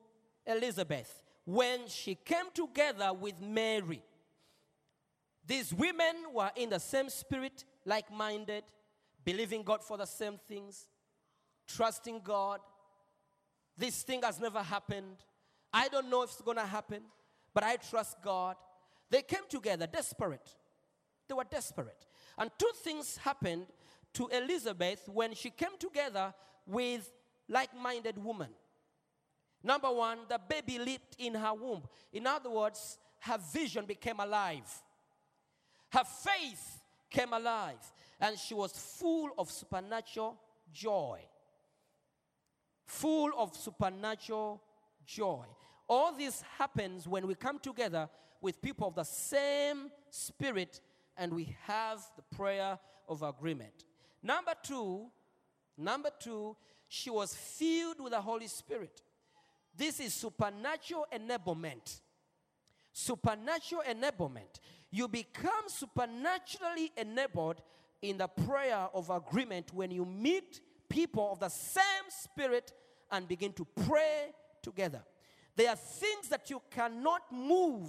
Elizabeth 0.48 1.22
when 1.46 1.88
she 1.88 2.16
came 2.16 2.46
together 2.56 3.14
with 3.14 3.40
Mary. 3.40 4.02
These 5.46 5.76
women 5.76 6.16
were 6.34 6.50
in 6.56 6.72
the 6.72 6.80
same 6.80 7.10
spirit, 7.10 7.66
like 7.86 8.12
minded, 8.12 8.64
believing 9.24 9.62
God 9.62 9.84
for 9.84 9.98
the 9.98 10.06
same 10.06 10.40
things, 10.48 10.88
trusting 11.68 12.22
God. 12.24 12.62
This 13.78 14.02
thing 14.02 14.24
has 14.24 14.40
never 14.40 14.64
happened. 14.64 15.18
I 15.72 15.88
don't 15.88 16.10
know 16.10 16.24
if 16.24 16.32
it's 16.32 16.42
going 16.42 16.58
to 16.58 16.66
happen, 16.66 17.04
but 17.54 17.64
I 17.64 17.76
trust 17.76 18.18
God. 18.24 18.56
They 19.10 19.22
came 19.22 19.48
together 19.50 19.88
desperate. 19.88 20.56
They 21.28 21.34
were 21.34 21.46
desperate. 21.50 22.06
And 22.38 22.50
two 22.58 22.72
things 22.84 23.18
happened 23.18 23.68
to 24.14 24.28
Elizabeth 24.28 25.08
when 25.08 25.34
she 25.34 25.50
came 25.50 25.78
together 25.78 26.34
with 26.66 27.12
like 27.48 27.70
minded 27.76 28.24
woman. 28.24 28.50
Number 29.64 29.92
one, 29.92 30.20
the 30.30 30.40
baby 30.48 30.80
leaped 30.80 31.16
in 31.18 31.36
her 31.36 31.54
womb. 31.54 31.84
In 32.14 32.26
other 32.26 32.50
words, 32.50 32.98
her 33.20 33.38
vision 33.52 33.86
became 33.86 34.20
alive. 34.20 34.70
Her 35.92 36.04
faith 36.04 36.82
came 37.10 37.34
alive. 37.34 37.80
And 38.22 38.38
she 38.38 38.54
was 38.54 38.72
full 38.72 39.32
of 39.38 39.50
supernatural 39.52 40.38
joy. 40.72 41.20
Full 42.86 43.32
of 43.38 43.56
supernatural 43.56 44.62
joy. 45.06 45.46
All 45.88 46.16
this 46.16 46.44
happens 46.58 47.08
when 47.08 47.28
we 47.28 47.36
come 47.36 47.60
together 47.60 48.10
with 48.42 48.62
people 48.62 48.88
of 48.88 48.96
the 48.96 49.04
same 49.04 49.92
spirit 50.10 50.82
and 51.18 51.34
we 51.34 51.56
have 51.66 52.00
the 52.16 52.36
prayer 52.36 52.80
of 53.08 53.22
agreement. 53.22 53.86
Number 54.24 54.54
two, 54.64 55.08
number 55.78 56.10
two, 56.20 56.56
she 56.88 57.10
was 57.10 57.36
filled 57.36 58.00
with 58.02 58.14
the 58.14 58.22
Holy 58.22 58.48
Spirit. 58.48 59.02
This 59.76 60.00
is 60.00 60.14
supernatural 60.14 61.06
enablement. 61.14 62.02
Supernatural 62.92 63.84
enablement. 63.90 64.60
You 64.92 65.08
become 65.08 65.68
supernaturally 65.68 66.92
enabled 66.98 67.62
in 68.02 68.18
the 68.18 68.28
prayer 68.28 68.88
of 68.94 69.10
agreement 69.10 69.74
when 69.74 69.92
you 69.92 70.06
meet 70.06 70.62
people 70.90 71.32
of 71.32 71.40
the 71.40 71.50
same 71.50 71.84
spirit 72.10 72.74
and 73.12 73.28
begin 73.28 73.54
to 73.54 73.66
pray 73.88 74.32
together. 74.62 75.04
There 75.56 75.70
are 75.70 75.76
things 75.76 76.30
that 76.30 76.50
you 76.50 76.62
cannot 76.72 77.22
move 77.32 77.88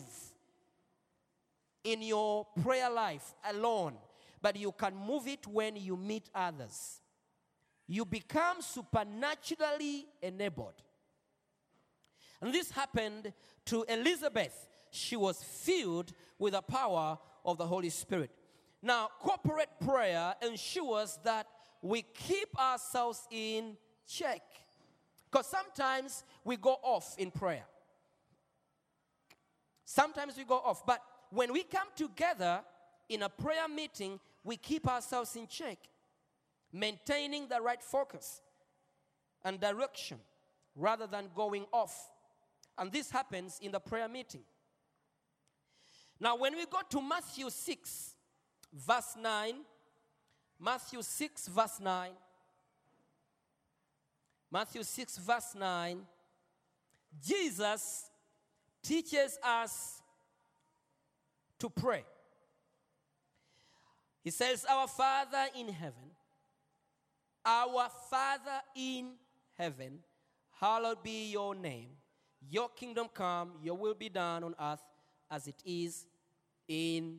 in 1.85 2.03
your 2.03 2.47
prayer 2.63 2.91
life 2.91 3.35
alone, 3.49 3.95
but 4.43 4.57
you 4.57 4.73
can 4.73 4.95
move 4.95 5.27
it 5.27 5.47
when 5.47 5.77
you 5.77 5.97
meet 5.97 6.29
others. 6.35 7.01
You 7.87 8.05
become 8.05 8.61
supernaturally 8.61 10.07
enabled. 10.23 10.75
And 12.41 12.55
this 12.55 12.71
happened 12.71 13.33
to 13.67 13.85
Elizabeth. 13.89 14.69
She 14.91 15.17
was 15.17 15.43
filled 15.43 16.13
with 16.39 16.53
the 16.53 16.63
power 16.63 17.19
of 17.45 17.59
the 17.59 17.67
Holy 17.67 17.91
Spirit. 17.91 18.31
Now, 18.83 19.09
corporate 19.21 19.69
prayer 19.85 20.35
ensures 20.43 21.19
that 21.25 21.47
we 21.83 22.03
keep 22.03 22.59
ourselves 22.59 23.27
in 23.31 23.77
check. 24.07 24.43
Because 25.31 25.47
sometimes 25.47 26.25
we 26.45 26.57
go 26.57 26.77
off 26.83 27.15
in 27.19 27.31
prayer. 27.31 27.65
Sometimes 29.85 30.37
we 30.37 30.45
go 30.45 30.57
off. 30.57 30.85
But 30.87 31.01
when 31.31 31.53
we 31.53 31.63
come 31.63 31.89
together 31.97 32.61
in 33.09 33.23
a 33.23 33.29
prayer 33.29 33.69
meeting, 33.69 34.19
we 34.45 34.57
keep 34.57 34.89
ourselves 34.89 35.37
in 35.37 35.47
check, 35.47 35.79
maintaining 36.73 37.49
the 37.49 37.61
right 37.61 37.83
focus 37.83 38.41
and 39.45 39.61
direction 39.61 40.19
rather 40.77 41.07
than 41.07 41.29
going 41.35 41.67
off. 41.73 42.11
And 42.79 42.91
this 42.91 43.11
happens 43.11 43.59
in 43.61 43.73
the 43.73 43.81
prayer 43.81 44.09
meeting. 44.09 44.43
Now, 46.19 46.37
when 46.37 46.55
we 46.57 46.67
go 46.67 46.79
to 46.91 47.01
Matthew 47.01 47.49
6, 47.49 48.15
verse 48.73 49.17
9, 49.21 49.55
Matthew 50.59 51.03
6, 51.03 51.49
verse 51.49 51.81
9, 51.81 52.11
Matthew 54.53 54.83
6, 54.83 55.19
verse 55.19 55.55
9, 55.59 56.01
Jesus 57.25 58.11
teaches 58.83 59.39
us 59.43 60.00
to 61.61 61.71
pray. 61.71 62.05
He 64.23 64.31
says, 64.31 64.67
Our 64.69 64.87
Father 64.87 65.47
in 65.59 65.69
heaven, 65.69 66.11
our 67.45 67.89
Father 68.11 68.61
in 68.77 69.13
heaven, 69.57 70.01
hallowed 70.61 71.03
be 71.03 71.31
your 71.31 71.55
name. 71.55 71.89
Your 72.49 72.69
kingdom 72.71 73.09
come, 73.13 73.53
your 73.63 73.77
will 73.77 73.95
be 73.95 74.09
done 74.09 74.45
on 74.45 74.55
earth 74.61 74.81
as 75.31 75.47
it 75.47 75.63
is 75.65 76.07
in 76.69 77.19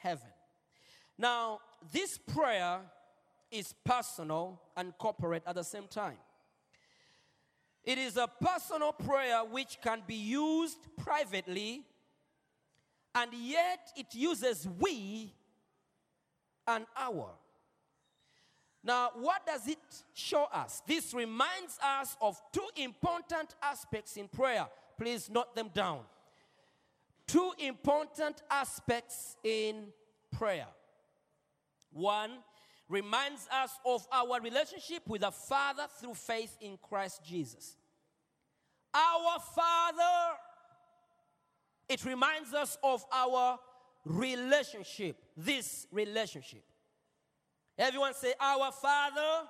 heaven. 0.00 0.28
Now, 1.18 1.60
this 1.92 2.18
prayer 2.18 2.80
is 3.50 3.74
personal 3.84 4.60
and 4.76 4.96
corporate 4.98 5.42
at 5.46 5.54
the 5.54 5.62
same 5.62 5.86
time. 5.88 6.16
It 7.84 7.98
is 7.98 8.16
a 8.16 8.28
personal 8.28 8.92
prayer 8.92 9.40
which 9.44 9.78
can 9.82 10.02
be 10.06 10.14
used 10.14 10.78
privately, 10.96 11.84
and 13.14 13.32
yet 13.34 13.92
it 13.96 14.14
uses 14.14 14.66
we 14.78 15.32
and 16.66 16.86
our. 16.96 17.30
Now, 18.84 19.10
what 19.14 19.46
does 19.46 19.68
it 19.68 19.78
show 20.12 20.46
us? 20.52 20.82
This 20.86 21.14
reminds 21.14 21.78
us 21.82 22.16
of 22.20 22.40
two 22.52 22.66
important 22.76 23.54
aspects 23.62 24.16
in 24.16 24.28
prayer. 24.28 24.66
Please 24.98 25.30
note 25.30 25.54
them 25.54 25.70
down. 25.72 26.00
Two 27.26 27.52
important 27.58 28.42
aspects 28.50 29.36
in 29.44 29.86
prayer. 30.32 30.66
One 31.92 32.30
reminds 32.88 33.46
us 33.48 33.70
of 33.86 34.06
our 34.12 34.40
relationship 34.40 35.02
with 35.06 35.20
the 35.20 35.30
Father 35.30 35.84
through 36.00 36.14
faith 36.14 36.56
in 36.60 36.76
Christ 36.82 37.24
Jesus. 37.24 37.76
Our 38.92 39.38
Father, 39.54 40.36
it 41.88 42.04
reminds 42.04 42.54
us 42.54 42.78
of 42.82 43.04
our 43.12 43.58
relationship, 44.04 45.16
this 45.36 45.86
relationship. 45.90 46.64
Everyone 47.78 48.14
say, 48.14 48.34
Our 48.40 48.72
Father. 48.72 49.48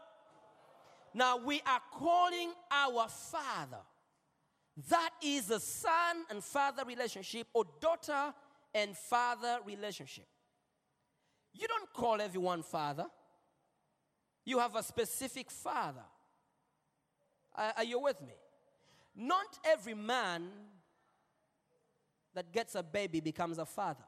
Now 1.14 1.36
we 1.36 1.60
are 1.66 1.80
calling 1.92 2.52
our 2.70 3.06
Father. 3.08 3.82
That 4.88 5.10
is 5.22 5.50
a 5.50 5.60
son 5.60 6.24
and 6.30 6.42
father 6.42 6.84
relationship 6.86 7.46
or 7.52 7.64
daughter 7.80 8.32
and 8.74 8.96
father 8.96 9.58
relationship. 9.66 10.24
You 11.52 11.68
don't 11.68 11.92
call 11.92 12.20
everyone 12.20 12.62
father, 12.62 13.06
you 14.44 14.58
have 14.58 14.74
a 14.74 14.82
specific 14.82 15.50
father. 15.50 16.04
Are, 17.54 17.84
you 17.84 18.00
with 18.00 18.18
me? 18.22 18.32
Not 19.14 19.58
every 19.66 19.92
man 19.92 20.48
that 22.34 22.52
gets 22.52 22.74
a 22.74 22.82
baby 22.82 23.20
becomes 23.20 23.58
a 23.58 23.66
father. 23.66 24.04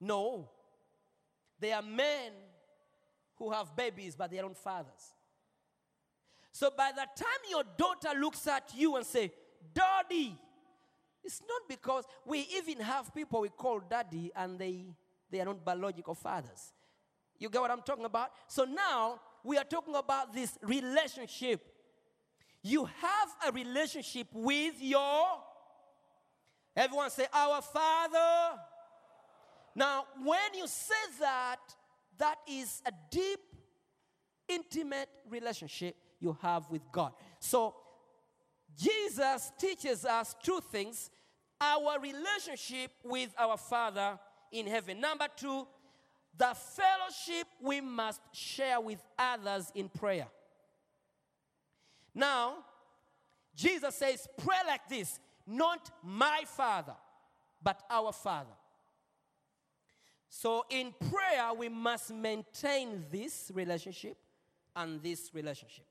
No. 0.00 0.50
There 1.58 1.74
are 1.74 1.82
men 1.82 2.32
who 3.36 3.50
have 3.50 3.74
babies, 3.74 4.14
but 4.16 4.30
they 4.30 4.38
aren't 4.38 4.56
fathers. 4.56 5.14
So 6.52 6.70
by 6.76 6.90
the 6.92 7.02
time 7.02 7.40
your 7.50 7.64
daughter 7.76 8.18
looks 8.18 8.46
at 8.46 8.72
you 8.76 8.96
and 8.96 9.06
say, 9.06 9.32
Daddy, 9.74 10.36
it's 11.22 11.42
not 11.46 11.68
because 11.68 12.04
we 12.24 12.46
even 12.56 12.80
have 12.80 13.14
people 13.14 13.40
we 13.42 13.48
call 13.48 13.80
daddy 13.80 14.30
and 14.34 14.58
they, 14.58 14.86
they 15.30 15.40
are 15.40 15.44
not 15.44 15.64
biological 15.64 16.14
fathers. 16.14 16.72
You 17.38 17.50
get 17.50 17.60
what 17.60 17.70
I'm 17.70 17.82
talking 17.82 18.04
about? 18.04 18.30
So 18.46 18.64
now 18.64 19.20
we 19.44 19.58
are 19.58 19.64
talking 19.64 19.94
about 19.94 20.32
this 20.32 20.58
relationship. 20.62 21.60
You 22.62 22.84
have 22.86 23.28
a 23.46 23.52
relationship 23.52 24.28
with 24.32 24.74
your, 24.80 25.26
everyone 26.78 27.10
say, 27.10 27.26
our 27.32 27.60
father. 27.60 28.60
Now, 29.74 30.06
when 30.24 30.54
you 30.56 30.66
say 30.66 30.94
that, 31.20 31.58
that 32.18 32.36
is 32.48 32.82
a 32.86 32.92
deep, 33.10 33.40
intimate 34.48 35.08
relationship 35.28 35.96
you 36.20 36.36
have 36.42 36.70
with 36.70 36.82
God. 36.90 37.12
So, 37.38 37.74
Jesus 38.76 39.52
teaches 39.58 40.04
us 40.04 40.34
two 40.42 40.60
things 40.70 41.10
our 41.60 41.98
relationship 42.00 42.92
with 43.02 43.34
our 43.36 43.56
Father 43.56 44.18
in 44.52 44.66
heaven. 44.66 45.00
Number 45.00 45.26
two, 45.36 45.66
the 46.36 46.54
fellowship 46.54 47.48
we 47.60 47.80
must 47.80 48.20
share 48.32 48.80
with 48.80 49.02
others 49.18 49.72
in 49.74 49.88
prayer. 49.88 50.28
Now, 52.14 52.58
Jesus 53.56 53.96
says, 53.96 54.28
pray 54.38 54.56
like 54.66 54.88
this 54.88 55.18
not 55.48 55.90
my 56.02 56.42
Father, 56.46 56.94
but 57.62 57.82
our 57.90 58.12
Father. 58.12 58.54
So, 60.28 60.64
in 60.68 60.94
prayer, 61.10 61.54
we 61.56 61.68
must 61.68 62.12
maintain 62.12 63.04
this 63.10 63.50
relationship 63.54 64.18
and 64.76 65.02
this 65.02 65.30
relationship. 65.32 65.86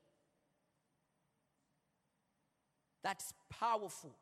That's 3.02 3.34
powerful. 3.50 4.14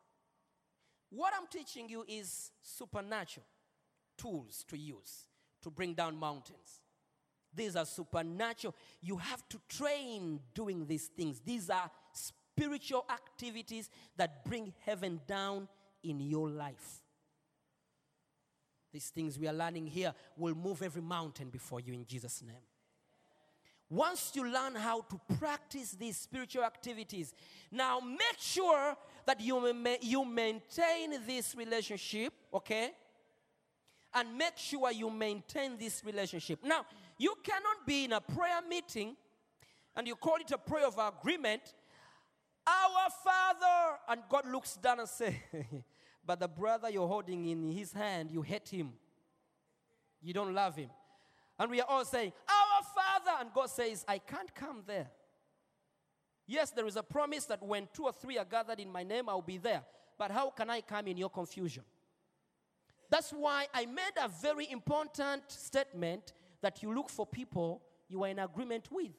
What 1.09 1.33
I'm 1.39 1.47
teaching 1.47 1.87
you 1.87 2.03
is 2.07 2.51
supernatural 2.61 3.45
tools 4.17 4.65
to 4.69 4.77
use 4.77 5.27
to 5.61 5.69
bring 5.69 5.93
down 5.93 6.17
mountains. 6.17 6.81
These 7.53 7.75
are 7.75 7.85
supernatural. 7.85 8.75
You 9.01 9.17
have 9.17 9.47
to 9.49 9.59
train 9.69 10.39
doing 10.53 10.85
these 10.85 11.07
things. 11.07 11.41
These 11.43 11.69
are 11.69 11.89
spiritual 12.57 13.05
activities 13.09 13.89
that 14.15 14.43
bring 14.45 14.73
heaven 14.85 15.21
down 15.27 15.67
in 16.03 16.19
your 16.19 16.49
life. 16.49 17.03
These 18.91 19.09
things 19.09 19.37
we 19.37 19.47
are 19.47 19.53
learning 19.53 19.87
here 19.87 20.13
will 20.35 20.55
move 20.55 20.81
every 20.81 21.01
mountain 21.01 21.49
before 21.49 21.79
you 21.79 21.93
in 21.93 22.05
Jesus' 22.05 22.41
name. 22.41 22.55
Once 23.89 24.31
you 24.33 24.49
learn 24.49 24.75
how 24.75 25.01
to 25.01 25.19
practice 25.37 25.91
these 25.91 26.17
spiritual 26.17 26.63
activities, 26.63 27.33
now 27.71 27.99
make 27.99 28.37
sure 28.39 28.95
that 29.25 29.39
you, 29.39 29.85
you 30.01 30.25
maintain 30.25 31.11
this 31.25 31.55
relationship, 31.55 32.33
okay? 32.53 32.91
And 34.13 34.37
make 34.37 34.57
sure 34.57 34.91
you 34.91 35.09
maintain 35.09 35.77
this 35.77 36.03
relationship. 36.03 36.59
Now, 36.63 36.85
you 37.17 37.35
cannot 37.43 37.85
be 37.85 38.05
in 38.05 38.13
a 38.13 38.21
prayer 38.21 38.61
meeting 38.67 39.15
and 39.95 40.07
you 40.07 40.15
call 40.15 40.35
it 40.35 40.51
a 40.51 40.57
prayer 40.57 40.87
of 40.87 40.97
agreement. 40.97 41.73
Our 42.67 43.09
Father, 43.23 43.97
and 44.09 44.21
God 44.29 44.47
looks 44.47 44.75
down 44.75 44.99
and 44.99 45.07
says, 45.07 45.33
But 46.25 46.41
the 46.41 46.47
brother 46.47 46.89
you're 46.89 47.07
holding 47.07 47.47
in 47.47 47.71
his 47.71 47.93
hand, 47.93 48.29
you 48.31 48.41
hate 48.41 48.67
him. 48.67 48.91
You 50.21 50.33
don't 50.33 50.53
love 50.53 50.75
him. 50.75 50.89
And 51.57 51.71
we 51.71 51.79
are 51.79 51.87
all 51.87 52.03
saying, 52.03 52.33
Our 52.47 52.83
Father. 52.83 53.31
And 53.39 53.53
God 53.53 53.69
says, 53.69 54.03
I 54.07 54.17
can't 54.17 54.53
come 54.53 54.83
there. 54.85 55.09
Yes, 56.45 56.71
there 56.71 56.85
is 56.85 56.97
a 56.97 57.03
promise 57.03 57.45
that 57.45 57.63
when 57.63 57.87
two 57.93 58.03
or 58.03 58.11
three 58.13 58.37
are 58.37 58.45
gathered 58.45 58.79
in 58.79 58.91
my 58.91 59.03
name, 59.03 59.29
I'll 59.29 59.41
be 59.41 59.57
there. 59.57 59.83
But 60.17 60.31
how 60.31 60.49
can 60.49 60.69
I 60.69 60.81
come 60.81 61.07
in 61.07 61.17
your 61.17 61.29
confusion? 61.29 61.83
That's 63.09 63.31
why 63.31 63.67
I 63.73 63.85
made 63.85 64.17
a 64.21 64.27
very 64.27 64.69
important 64.69 65.43
statement 65.47 66.33
that 66.61 66.83
you 66.83 66.93
look 66.93 67.09
for 67.09 67.25
people 67.25 67.81
you 68.09 68.23
are 68.23 68.27
in 68.27 68.39
agreement 68.39 68.89
with. 68.91 69.11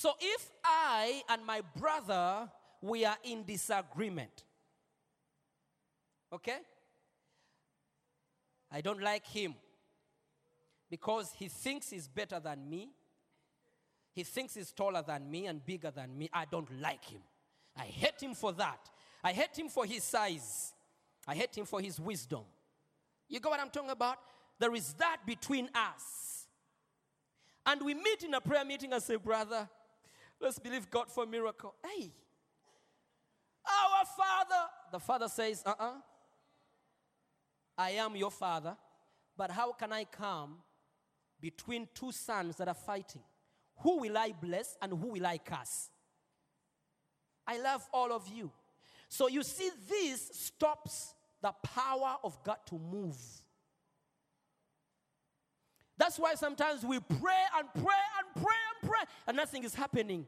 So 0.00 0.14
if 0.18 0.50
I 0.64 1.20
and 1.28 1.44
my 1.44 1.60
brother 1.76 2.50
we 2.80 3.04
are 3.04 3.18
in 3.22 3.44
disagreement, 3.44 4.44
okay? 6.32 6.56
I 8.72 8.80
don't 8.80 9.02
like 9.02 9.26
him 9.26 9.54
because 10.88 11.34
he 11.38 11.48
thinks 11.48 11.90
he's 11.90 12.08
better 12.08 12.40
than 12.40 12.66
me. 12.70 12.88
He 14.14 14.22
thinks 14.22 14.54
he's 14.54 14.72
taller 14.72 15.04
than 15.06 15.30
me 15.30 15.44
and 15.44 15.62
bigger 15.66 15.90
than 15.90 16.16
me. 16.16 16.30
I 16.32 16.46
don't 16.50 16.80
like 16.80 17.04
him. 17.04 17.20
I 17.76 17.84
hate 17.84 18.22
him 18.22 18.32
for 18.32 18.54
that. 18.54 18.80
I 19.22 19.32
hate 19.32 19.58
him 19.58 19.68
for 19.68 19.84
his 19.84 20.02
size. 20.02 20.72
I 21.28 21.34
hate 21.34 21.58
him 21.58 21.66
for 21.66 21.82
his 21.82 22.00
wisdom. 22.00 22.44
You 23.28 23.38
got 23.38 23.50
what 23.50 23.60
I'm 23.60 23.68
talking 23.68 23.90
about? 23.90 24.16
There 24.58 24.74
is 24.74 24.94
that 24.94 25.18
between 25.26 25.68
us. 25.74 26.46
And 27.66 27.82
we 27.82 27.92
meet 27.92 28.22
in 28.22 28.32
a 28.32 28.40
prayer 28.40 28.64
meeting 28.64 28.94
and 28.94 29.02
say, 29.02 29.16
Brother, 29.16 29.68
let's 30.40 30.58
believe 30.58 30.90
God 30.90 31.10
for 31.10 31.24
a 31.24 31.26
miracle. 31.26 31.74
Hey, 31.84 32.12
our 33.66 34.04
Father. 34.16 34.70
The 34.92 34.98
Father 34.98 35.28
says, 35.28 35.62
Uh 35.64 35.74
uh 35.78 35.92
I 37.78 37.90
am 37.92 38.14
your 38.16 38.30
Father, 38.30 38.76
but 39.36 39.50
how 39.50 39.72
can 39.72 39.92
I 39.92 40.04
come 40.04 40.58
between 41.40 41.88
two 41.94 42.12
sons 42.12 42.56
that 42.56 42.68
are 42.68 42.74
fighting? 42.74 43.22
Who 43.78 44.00
will 44.00 44.18
I 44.18 44.32
bless 44.38 44.76
and 44.82 44.92
who 44.92 45.12
will 45.12 45.26
I 45.26 45.38
curse? 45.38 45.88
I 47.46 47.58
love 47.58 47.86
all 47.92 48.12
of 48.12 48.28
you. 48.28 48.52
So 49.08 49.28
you 49.28 49.42
see, 49.42 49.70
this 49.88 50.30
stops 50.34 51.14
the 51.40 51.52
power 51.62 52.16
of 52.22 52.42
God 52.44 52.58
to 52.66 52.78
move. 52.78 53.16
That's 55.96 56.18
why 56.18 56.34
sometimes 56.34 56.84
we 56.84 57.00
pray 57.00 57.42
and 57.58 57.68
pray 57.74 58.02
and 58.18 58.44
pray 58.44 58.56
pray, 58.90 59.04
and 59.26 59.36
nothing 59.36 59.64
is 59.64 59.74
happening. 59.74 60.26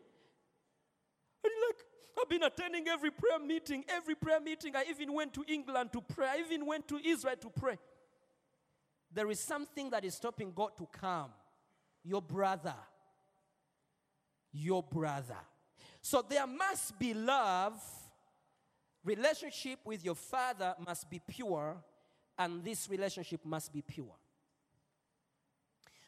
And 1.44 1.52
like, 1.68 1.84
I've 2.20 2.28
been 2.28 2.42
attending 2.44 2.88
every 2.88 3.10
prayer 3.10 3.38
meeting, 3.38 3.84
every 3.88 4.14
prayer 4.14 4.40
meeting. 4.40 4.76
I 4.76 4.84
even 4.90 5.12
went 5.12 5.34
to 5.34 5.44
England 5.48 5.92
to 5.92 6.00
pray. 6.00 6.26
I 6.26 6.38
even 6.46 6.66
went 6.66 6.86
to 6.88 7.00
Israel 7.04 7.36
to 7.40 7.50
pray. 7.50 7.78
There 9.12 9.30
is 9.30 9.40
something 9.40 9.90
that 9.90 10.04
is 10.04 10.14
stopping 10.14 10.52
God 10.54 10.70
to 10.78 10.86
come. 10.92 11.30
Your 12.04 12.22
brother. 12.22 12.74
Your 14.52 14.82
brother. 14.82 15.38
So 16.00 16.24
there 16.26 16.46
must 16.46 16.98
be 16.98 17.14
love. 17.14 17.80
Relationship 19.04 19.80
with 19.84 20.04
your 20.04 20.14
father 20.14 20.74
must 20.86 21.10
be 21.10 21.20
pure, 21.26 21.76
and 22.38 22.62
this 22.62 22.88
relationship 22.88 23.44
must 23.44 23.72
be 23.72 23.82
pure. 23.82 24.14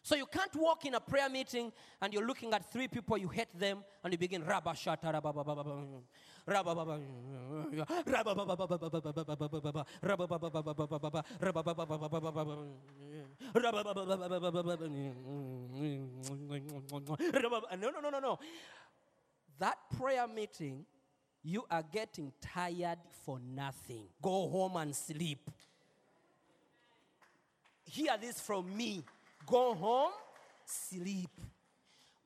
So 0.05 0.15
you 0.17 0.27
can't 0.27 0.55
walk 0.57 0.85
in 0.85 0.95
a 0.95 1.01
prayer 1.01 1.31
meeting 1.31 1.73
and 2.03 2.13
you're 2.13 2.27
looking 2.27 2.53
at 2.53 2.71
three 2.71 2.89
people, 2.89 3.17
you 3.17 3.29
hate 3.29 3.59
them, 3.59 3.83
and 4.05 4.13
you 4.13 4.19
begin 4.19 4.45
rabba 4.45 4.73
shata 4.73 5.11
rabba 5.11 5.33
baba 5.33 5.65
rabba 6.47 6.75
baba 6.75 7.01
rabba 8.07 8.35
baba 8.35 8.55
baba 8.55 8.67
baba 8.67 8.91
baba 9.49 9.87
rabba 10.03 10.27
baba 10.27 10.51
baba 10.51 10.75
baba 10.75 11.01
baba 11.01 11.25
rabba 11.45 11.75
baba 11.75 11.99
baba 11.99 12.25
rabba 17.43 17.77
no 17.79 17.89
no 17.89 18.01
no 18.01 18.11
no 18.11 18.21
no 18.21 18.39
that 19.59 19.79
prayer 19.97 20.29
meeting 20.29 20.85
you 21.43 21.65
are 21.71 21.83
getting 21.83 22.31
tired 22.43 22.99
for 23.25 23.41
nothing 23.41 24.05
go 24.21 24.51
home 24.51 24.77
and 24.77 24.95
sleep 24.95 25.51
hear 27.87 28.19
this 28.21 28.39
from 28.39 28.77
me 28.77 29.03
go 29.47 29.75
home 29.75 30.13
sleep. 30.65 31.31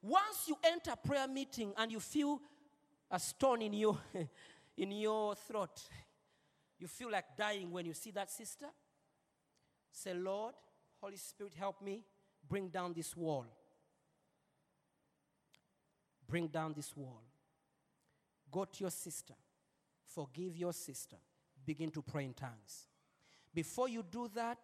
Once 0.02 0.46
you 0.46 0.56
enter 0.64 0.94
prayer 0.96 1.26
meeting 1.26 1.72
and 1.76 1.90
you 1.90 2.00
feel 2.00 2.40
a 3.10 3.18
stone 3.18 3.62
in 3.62 3.72
your 3.72 3.98
in 4.76 4.92
your 4.92 5.34
throat 5.34 5.80
you 6.78 6.86
feel 6.86 7.10
like 7.10 7.24
dying 7.36 7.70
when 7.72 7.84
you 7.84 7.94
see 7.94 8.12
that 8.12 8.30
sister 8.30 8.66
say 9.90 10.14
lord 10.14 10.54
holy 11.00 11.16
spirit 11.16 11.52
help 11.58 11.82
me 11.82 12.04
bring 12.48 12.68
down 12.68 12.92
this 12.92 13.16
wall. 13.16 13.46
Bring 16.26 16.48
down 16.48 16.72
this 16.74 16.96
wall. 16.96 17.22
Go 18.50 18.64
to 18.64 18.80
your 18.80 18.90
sister. 18.90 19.34
Forgive 20.06 20.56
your 20.56 20.72
sister, 20.72 21.16
begin 21.66 21.90
to 21.90 22.00
pray 22.00 22.24
in 22.24 22.32
tongues. 22.32 22.88
Before 23.54 23.88
you 23.88 24.02
do 24.02 24.28
that, 24.34 24.58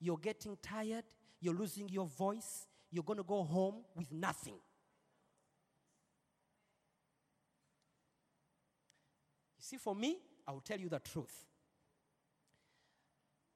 you're 0.00 0.18
getting 0.18 0.58
tired, 0.60 1.04
you're 1.44 1.54
losing 1.54 1.88
your 1.90 2.06
voice, 2.06 2.66
you're 2.90 3.04
going 3.04 3.18
to 3.18 3.22
go 3.22 3.42
home 3.42 3.84
with 3.94 4.10
nothing. 4.10 4.54
You 9.58 9.60
see, 9.60 9.76
for 9.76 9.94
me, 9.94 10.16
I 10.48 10.52
will 10.52 10.60
tell 10.60 10.78
you 10.78 10.88
the 10.88 11.00
truth. 11.00 11.44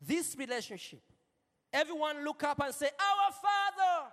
This 0.00 0.36
relationship, 0.38 1.00
everyone 1.72 2.24
look 2.24 2.44
up 2.44 2.60
and 2.60 2.74
say, 2.74 2.90
Our 3.00 3.32
Father. 3.32 4.10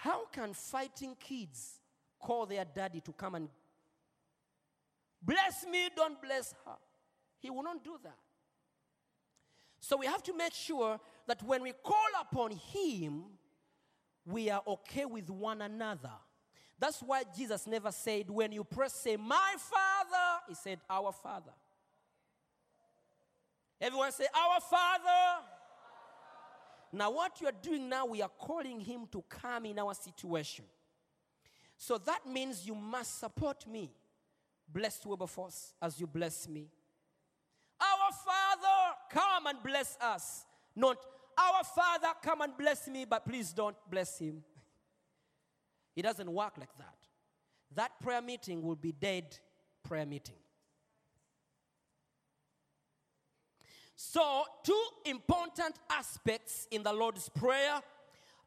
How 0.00 0.26
can 0.26 0.52
fighting 0.52 1.14
kids 1.20 1.78
call 2.18 2.46
their 2.46 2.64
daddy 2.64 3.00
to 3.02 3.12
come 3.12 3.36
and 3.36 3.48
bless 5.22 5.64
me, 5.70 5.88
don't 5.94 6.20
bless 6.20 6.52
her? 6.66 6.74
He 7.38 7.48
will 7.50 7.62
not 7.62 7.84
do 7.84 7.96
that. 8.02 8.18
So 9.78 9.96
we 9.96 10.06
have 10.06 10.22
to 10.24 10.36
make 10.36 10.54
sure 10.54 10.98
that 11.26 11.42
when 11.42 11.62
we 11.62 11.72
call 11.82 11.96
upon 12.20 12.52
Him, 12.52 13.24
we 14.26 14.50
are 14.50 14.62
okay 14.66 15.04
with 15.04 15.30
one 15.30 15.62
another. 15.62 16.12
That's 16.78 17.00
why 17.00 17.22
Jesus 17.36 17.66
never 17.66 17.92
said, 17.92 18.28
when 18.28 18.52
you 18.52 18.64
pray, 18.64 18.88
say, 18.88 19.16
My 19.16 19.54
Father. 19.58 20.42
He 20.48 20.54
said, 20.54 20.80
Our 20.90 21.12
Father. 21.12 21.52
Everyone 23.80 24.12
say, 24.12 24.26
Our 24.34 24.60
Father. 24.60 25.44
Now, 26.92 27.10
what 27.10 27.40
you 27.40 27.46
are 27.46 27.54
doing 27.62 27.88
now, 27.88 28.06
we 28.06 28.20
are 28.20 28.30
calling 28.38 28.80
Him 28.80 29.06
to 29.12 29.24
come 29.28 29.66
in 29.66 29.78
our 29.78 29.94
situation. 29.94 30.64
So 31.76 31.98
that 31.98 32.26
means 32.26 32.66
you 32.66 32.74
must 32.74 33.18
support 33.18 33.66
me. 33.66 33.90
Bless 34.68 35.04
Wilberforce 35.04 35.74
as 35.80 35.98
you 35.98 36.06
bless 36.06 36.48
me. 36.48 36.68
Our 37.80 38.12
Father, 38.12 38.96
come 39.10 39.46
and 39.46 39.62
bless 39.62 39.96
us. 40.00 40.44
Not, 40.76 40.98
Our 41.38 41.64
Father, 41.64 42.08
come 42.22 42.42
and 42.42 42.56
bless 42.56 42.88
me, 42.88 43.04
but 43.04 43.24
please 43.24 43.52
don't 43.52 43.76
bless 43.90 44.18
him. 44.18 44.42
It 45.96 46.02
doesn't 46.02 46.30
work 46.30 46.54
like 46.58 46.76
that. 46.78 46.94
That 47.74 48.00
prayer 48.00 48.22
meeting 48.22 48.62
will 48.62 48.76
be 48.76 48.92
dead 48.92 49.38
prayer 49.82 50.06
meeting. 50.06 50.36
So, 53.94 54.42
two 54.64 54.84
important 55.04 55.76
aspects 55.88 56.66
in 56.70 56.82
the 56.82 56.92
Lord's 56.92 57.28
Prayer 57.28 57.80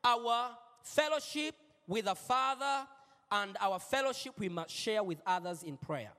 our 0.03 0.49
fellowship 0.83 1.55
with 1.87 2.05
the 2.05 2.15
Father 2.15 2.87
and 3.31 3.57
our 3.59 3.79
fellowship 3.79 4.33
we 4.37 4.49
must 4.49 4.69
share 4.69 5.01
with 5.01 5.19
others 5.25 5.63
in 5.63 5.77
prayer. 5.77 6.11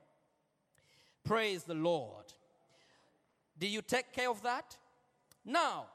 Praise 1.23 1.63
the 1.63 1.73
Lord. 1.73 2.25
Do 3.57 3.67
you 3.67 3.81
take 3.81 4.11
care 4.11 4.29
of 4.29 4.41
that? 4.43 4.77
Now, 5.45 5.85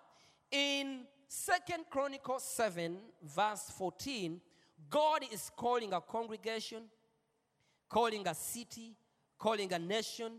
in 0.53 1.01
Second 1.27 1.87
Chronicles 1.91 2.45
7, 2.45 2.99
verse 3.23 3.73
14, 3.77 4.41
God 4.91 5.25
is 5.33 5.51
calling 5.57 5.93
a 5.95 6.01
congregation, 6.01 6.83
calling 7.89 8.29
a 8.29 8.35
city, 8.35 8.95
calling 9.39 9.73
a 9.73 9.79
nation, 9.79 10.33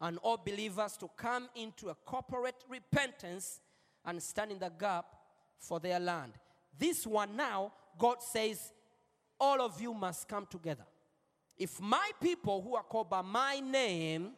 and 0.00 0.18
all 0.18 0.36
believers 0.36 0.96
to 0.96 1.08
come 1.16 1.48
into 1.54 1.88
a 1.88 1.94
corporate 1.94 2.64
repentance 2.68 3.60
and 4.04 4.20
stand 4.22 4.50
in 4.50 4.58
the 4.58 4.70
gap 4.70 5.04
for 5.58 5.78
their 5.78 6.00
land. 6.00 6.32
This 6.78 7.06
one 7.06 7.36
now, 7.36 7.72
God 7.98 8.22
says, 8.22 8.72
all 9.38 9.60
of 9.60 9.80
you 9.80 9.94
must 9.94 10.28
come 10.28 10.46
together. 10.46 10.84
If 11.56 11.80
my 11.80 12.10
people 12.20 12.62
who 12.62 12.74
are 12.74 12.82
called 12.82 13.10
by 13.10 13.22
my 13.22 13.60
name 13.60 14.32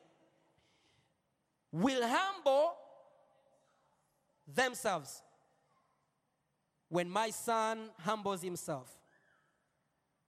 will 1.70 2.06
humble 2.06 2.74
themselves, 4.46 5.22
when 6.88 7.08
my 7.08 7.30
son 7.30 7.90
humbles 7.98 8.42
himself, 8.42 8.88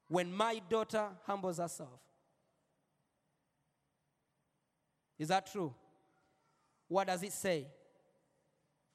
when 0.09 0.33
my 0.33 0.61
daughter 0.69 1.09
humbles 1.27 1.59
herself. 1.59 2.01
Is 5.19 5.29
that 5.29 5.51
true? 5.51 5.73
What 6.89 7.07
does 7.07 7.23
it 7.23 7.33
say? 7.33 7.67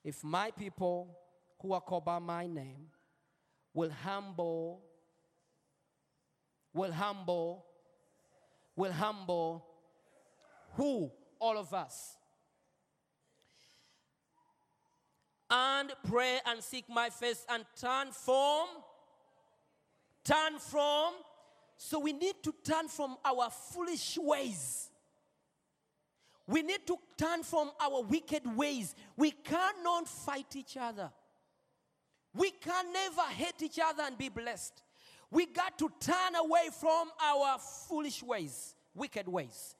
If 0.03 0.23
my 0.23 0.51
people 0.51 1.17
who 1.61 1.73
are 1.73 1.81
called 1.81 2.05
by 2.05 2.19
my 2.19 2.47
name 2.47 2.87
will 3.73 3.89
humble, 3.89 4.81
will 6.73 6.91
humble, 6.91 7.65
will 8.75 8.91
humble 8.91 9.65
who? 10.75 11.11
All 11.39 11.57
of 11.57 11.73
us. 11.73 12.17
And 15.49 15.91
pray 16.07 16.39
and 16.45 16.63
seek 16.63 16.85
my 16.89 17.09
face 17.09 17.45
and 17.49 17.65
turn 17.79 18.11
from, 18.11 18.67
turn 20.23 20.59
from. 20.59 21.13
So 21.77 21.99
we 21.99 22.13
need 22.13 22.35
to 22.43 22.53
turn 22.63 22.87
from 22.87 23.17
our 23.25 23.49
foolish 23.49 24.17
ways. 24.17 24.89
We 26.45 26.61
need 26.61 26.85
to 26.87 26.97
turn 27.17 27.43
from 27.43 27.71
our 27.79 28.03
wicked 28.03 28.43
ways. 28.55 28.95
We 29.15 29.31
cannot 29.31 30.07
fight 30.07 30.55
each 30.55 30.77
other. 30.77 31.11
We 32.33 32.51
can 32.51 32.91
never 32.91 33.21
hate 33.21 33.61
each 33.61 33.79
other 33.83 34.03
and 34.03 34.17
be 34.17 34.29
blessed. 34.29 34.83
We 35.31 35.45
got 35.45 35.77
to 35.79 35.91
turn 35.99 36.35
away 36.35 36.69
from 36.79 37.09
our 37.23 37.57
foolish 37.87 38.23
ways, 38.23 38.75
wicked 38.95 39.27
ways. 39.27 39.75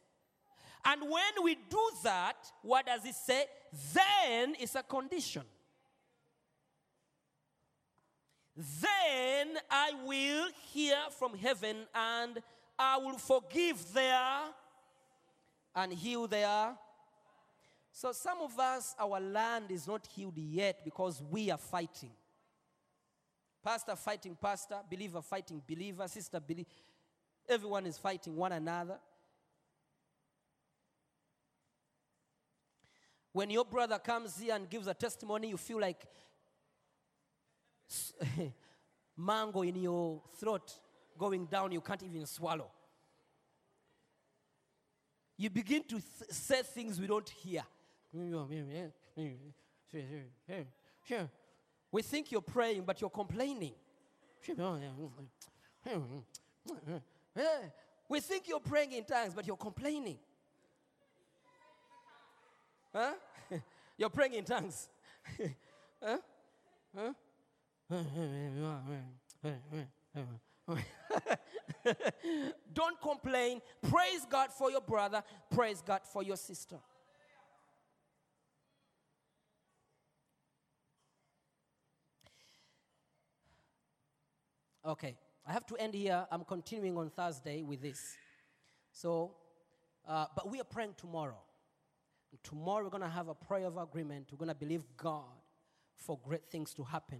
And 0.85 1.01
when 1.01 1.43
we 1.43 1.55
do 1.55 1.89
that, 2.03 2.37
what 2.61 2.85
does 2.85 3.03
it 3.05 3.15
say? 3.15 3.45
Then 3.93 4.55
it's 4.59 4.75
a 4.75 4.83
condition. 4.83 5.43
Then 8.81 9.57
I 9.71 9.93
will 10.05 10.49
hear 10.73 10.97
from 11.17 11.33
heaven 11.37 11.77
and 11.95 12.41
I 12.77 12.97
will 12.97 13.17
forgive 13.17 13.93
their 13.93 14.21
and 15.73 15.93
heal 15.93 16.27
their. 16.27 16.75
So 17.93 18.11
some 18.11 18.39
of 18.41 18.59
us, 18.59 18.95
our 18.99 19.21
land 19.21 19.71
is 19.71 19.87
not 19.87 20.05
healed 20.13 20.37
yet 20.37 20.83
because 20.83 21.23
we 21.31 21.49
are 21.51 21.57
fighting. 21.57 22.11
Pastor 23.63 23.95
fighting 23.95 24.37
pastor, 24.39 24.79
believer 24.91 25.21
fighting 25.21 25.61
believer, 25.65 26.05
sister 26.09 26.41
believer. 26.41 26.69
Everyone 27.47 27.85
is 27.85 27.97
fighting 27.97 28.35
one 28.35 28.51
another. 28.51 28.99
When 33.31 33.49
your 33.49 33.63
brother 33.63 33.99
comes 33.99 34.37
here 34.37 34.55
and 34.55 34.69
gives 34.69 34.87
a 34.87 34.93
testimony, 34.93 35.47
you 35.47 35.57
feel 35.57 35.79
like 35.79 36.05
mango 39.17 39.61
in 39.61 39.75
your 39.75 40.21
throat 40.39 40.73
going 41.17 41.45
down, 41.45 41.71
you 41.71 41.81
can't 41.81 42.01
even 42.03 42.25
swallow. 42.25 42.71
You 45.37 45.49
begin 45.49 45.83
to 45.83 45.95
th- 45.95 46.03
say 46.29 46.61
things 46.63 46.99
we 46.99 47.07
don't 47.07 47.29
hear. 47.29 47.63
We 51.91 52.01
think 52.01 52.31
you're 52.31 52.41
praying, 52.41 52.83
but 52.85 53.01
you're 53.01 53.09
complaining. 53.09 53.73
We 58.07 58.19
think 58.19 58.47
you're 58.47 58.59
praying 58.59 58.91
in 58.93 59.03
tongues, 59.05 59.33
but 59.33 59.45
you're 59.47 59.57
complaining. 59.57 60.17
Huh? 62.93 63.13
You're 63.97 64.09
praying 64.09 64.33
in 64.33 64.45
tongues. 64.45 64.89
huh? 66.03 66.17
Huh? 66.95 67.13
Don't 72.73 73.01
complain. 73.01 73.61
Praise 73.81 74.25
God 74.29 74.51
for 74.51 74.69
your 74.69 74.81
brother. 74.81 75.23
Praise 75.49 75.81
God 75.85 76.01
for 76.03 76.21
your 76.21 76.37
sister. 76.37 76.77
Okay, 84.85 85.17
I 85.45 85.51
have 85.51 85.65
to 85.67 85.75
end 85.75 85.93
here. 85.93 86.25
I'm 86.31 86.43
continuing 86.43 86.97
on 86.97 87.09
Thursday 87.09 87.63
with 87.63 87.81
this. 87.81 88.15
So, 88.91 89.35
uh, 90.07 90.27
but 90.35 90.49
we 90.49 90.61
are 90.61 90.63
praying 90.63 90.95
tomorrow. 90.97 91.37
Tomorrow 92.43 92.83
we're 92.83 92.91
going 92.91 93.03
to 93.03 93.09
have 93.09 93.27
a 93.27 93.35
prayer 93.35 93.65
of 93.65 93.77
agreement. 93.77 94.27
We're 94.31 94.37
going 94.37 94.49
to 94.49 94.55
believe 94.55 94.83
God 94.95 95.23
for 95.97 96.19
great 96.23 96.49
things 96.51 96.73
to 96.75 96.83
happen. 96.83 97.19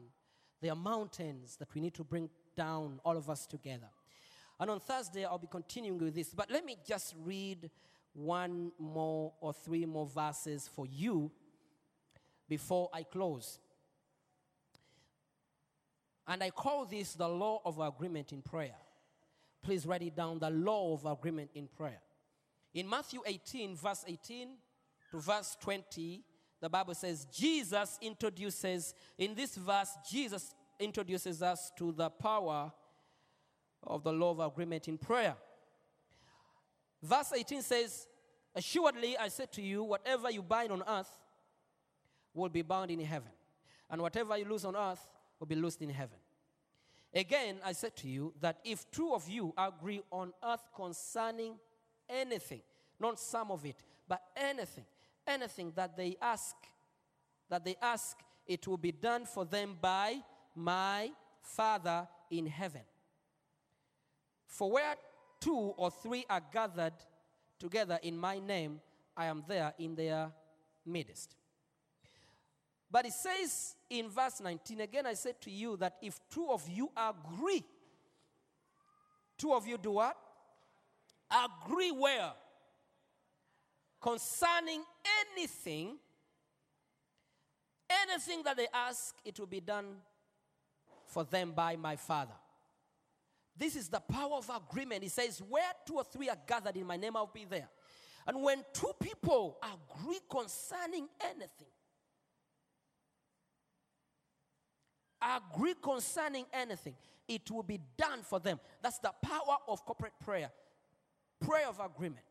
There 0.61 0.71
are 0.71 0.75
mountains 0.75 1.55
that 1.57 1.73
we 1.73 1.81
need 1.81 1.93
to 1.95 2.03
bring 2.03 2.29
down, 2.55 2.99
all 3.03 3.17
of 3.17 3.29
us 3.29 3.45
together. 3.45 3.89
And 4.59 4.69
on 4.69 4.79
Thursday, 4.79 5.23
I'll 5.23 5.37
be 5.37 5.47
continuing 5.49 5.99
with 5.99 6.15
this. 6.15 6.33
But 6.33 6.51
let 6.51 6.65
me 6.65 6.77
just 6.85 7.15
read 7.23 7.69
one 8.13 8.71
more 8.77 9.33
or 9.39 9.53
three 9.53 9.85
more 9.85 10.05
verses 10.05 10.69
for 10.75 10.85
you 10.85 11.31
before 12.49 12.89
I 12.93 13.03
close. 13.03 13.59
And 16.27 16.43
I 16.43 16.49
call 16.49 16.85
this 16.85 17.13
the 17.13 17.27
law 17.27 17.61
of 17.63 17.79
agreement 17.79 18.33
in 18.33 18.41
prayer. 18.41 18.75
Please 19.63 19.85
write 19.85 20.03
it 20.03 20.15
down 20.15 20.39
the 20.39 20.49
law 20.49 20.93
of 20.93 21.05
agreement 21.05 21.51
in 21.55 21.67
prayer. 21.67 22.01
In 22.73 22.89
Matthew 22.89 23.21
18, 23.25 23.75
verse 23.75 24.03
18 24.07 24.49
to 25.11 25.19
verse 25.19 25.57
20, 25.59 26.23
the 26.61 26.69
Bible 26.69 26.93
says 26.93 27.25
Jesus 27.31 27.97
introduces, 28.01 28.93
in 29.17 29.33
this 29.33 29.55
verse, 29.55 29.91
Jesus 30.09 30.53
introduces 30.79 31.41
us 31.41 31.71
to 31.77 31.91
the 31.91 32.09
power 32.09 32.71
of 33.83 34.03
the 34.03 34.11
law 34.11 34.31
of 34.31 34.39
agreement 34.39 34.87
in 34.87 34.97
prayer. 34.97 35.35
Verse 37.01 37.31
18 37.33 37.61
says, 37.61 38.07
Assuredly, 38.55 39.17
I 39.17 39.29
say 39.29 39.45
to 39.53 39.61
you, 39.61 39.83
whatever 39.83 40.29
you 40.29 40.41
bind 40.41 40.71
on 40.71 40.83
earth 40.87 41.09
will 42.33 42.49
be 42.49 42.61
bound 42.61 42.91
in 42.91 42.99
heaven, 42.99 43.31
and 43.89 44.01
whatever 44.01 44.37
you 44.37 44.45
loose 44.45 44.65
on 44.65 44.75
earth 44.75 45.07
will 45.39 45.47
be 45.47 45.55
loosed 45.55 45.81
in 45.81 45.89
heaven. 45.89 46.17
Again, 47.13 47.57
I 47.65 47.71
said 47.71 47.95
to 47.97 48.07
you 48.07 48.33
that 48.41 48.59
if 48.63 48.89
two 48.91 49.13
of 49.13 49.27
you 49.27 49.53
agree 49.57 50.01
on 50.11 50.33
earth 50.43 50.63
concerning 50.75 51.53
anything, 52.07 52.61
not 52.99 53.19
some 53.19 53.49
of 53.49 53.65
it, 53.65 53.77
but 54.07 54.21
anything, 54.35 54.85
anything 55.27 55.71
that 55.75 55.95
they 55.95 56.17
ask, 56.21 56.55
that 57.49 57.63
they 57.63 57.75
ask, 57.82 58.17
it 58.45 58.67
will 58.67 58.77
be 58.77 58.91
done 58.91 59.25
for 59.25 59.45
them 59.45 59.77
by 59.79 60.17
my 60.55 61.12
Father 61.41 62.08
in 62.32 62.45
heaven. 62.45 62.82
For 64.47 64.71
where 64.71 64.95
two 65.39 65.73
or 65.77 65.91
three 65.91 66.25
are 66.29 66.41
gathered 66.51 66.93
together 67.60 67.99
in 68.01 68.17
my 68.17 68.39
name, 68.39 68.82
I 69.15 69.25
am 69.25 69.43
there 69.47 69.73
in 69.77 69.95
their 69.95 70.32
midst. 70.86 71.36
But 72.91 73.05
it 73.05 73.13
says 73.13 73.75
in 73.89 74.10
verse 74.10 74.41
19, 74.41 74.82
again, 74.82 75.05
I 75.05 75.13
said 75.13 75.39
to 75.41 75.51
you 75.51 75.77
that 75.77 75.97
if 76.01 76.19
two 76.29 76.49
of 76.49 76.67
you 76.67 76.89
agree, 76.97 77.63
two 79.38 79.53
of 79.53 79.67
you 79.67 79.77
do 79.77 79.91
what? 79.91 80.17
Agree 81.32 81.91
where? 81.91 82.32
Concerning 84.01 84.83
anything, 85.21 85.97
anything 87.89 88.43
that 88.43 88.55
they 88.55 88.67
ask, 88.73 89.15
it 89.25 89.39
will 89.39 89.47
be 89.47 89.59
done 89.59 89.85
for 91.05 91.23
them 91.23 91.51
by 91.51 91.75
my 91.75 91.95
Father. 91.95 92.33
This 93.57 93.75
is 93.75 93.89
the 93.89 93.99
power 93.99 94.35
of 94.38 94.49
agreement. 94.49 95.03
He 95.03 95.09
says, 95.09 95.41
Where 95.47 95.71
two 95.85 95.95
or 95.95 96.05
three 96.05 96.29
are 96.29 96.38
gathered 96.47 96.77
in 96.77 96.85
my 96.88 96.95
name, 96.95 97.17
I'll 97.17 97.27
be 97.27 97.45
there. 97.45 97.67
And 98.25 98.41
when 98.41 98.63
two 98.73 98.91
people 99.01 99.57
agree 99.62 100.19
concerning 100.29 101.09
anything, 101.19 101.67
agree 105.21 105.75
concerning 105.81 106.45
anything, 106.53 106.95
it 107.27 107.49
will 107.51 107.63
be 107.63 107.79
done 107.97 108.21
for 108.23 108.39
them. 108.39 108.59
That's 108.81 108.99
the 108.99 109.12
power 109.21 109.57
of 109.67 109.83
corporate 109.85 110.13
prayer, 110.23 110.51
prayer 111.41 111.67
of 111.67 111.79
agreement. 111.79 112.23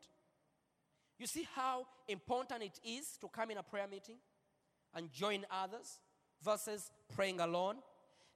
You 1.19 1.27
see 1.27 1.47
how 1.53 1.85
important 2.07 2.63
it 2.63 2.79
is 2.83 3.17
to 3.19 3.27
come 3.27 3.51
in 3.51 3.57
a 3.57 3.63
prayer 3.63 3.87
meeting 3.91 4.15
and 4.95 5.11
join 5.11 5.45
others 5.51 5.99
versus 6.41 6.89
praying 7.13 7.41
alone? 7.41 7.75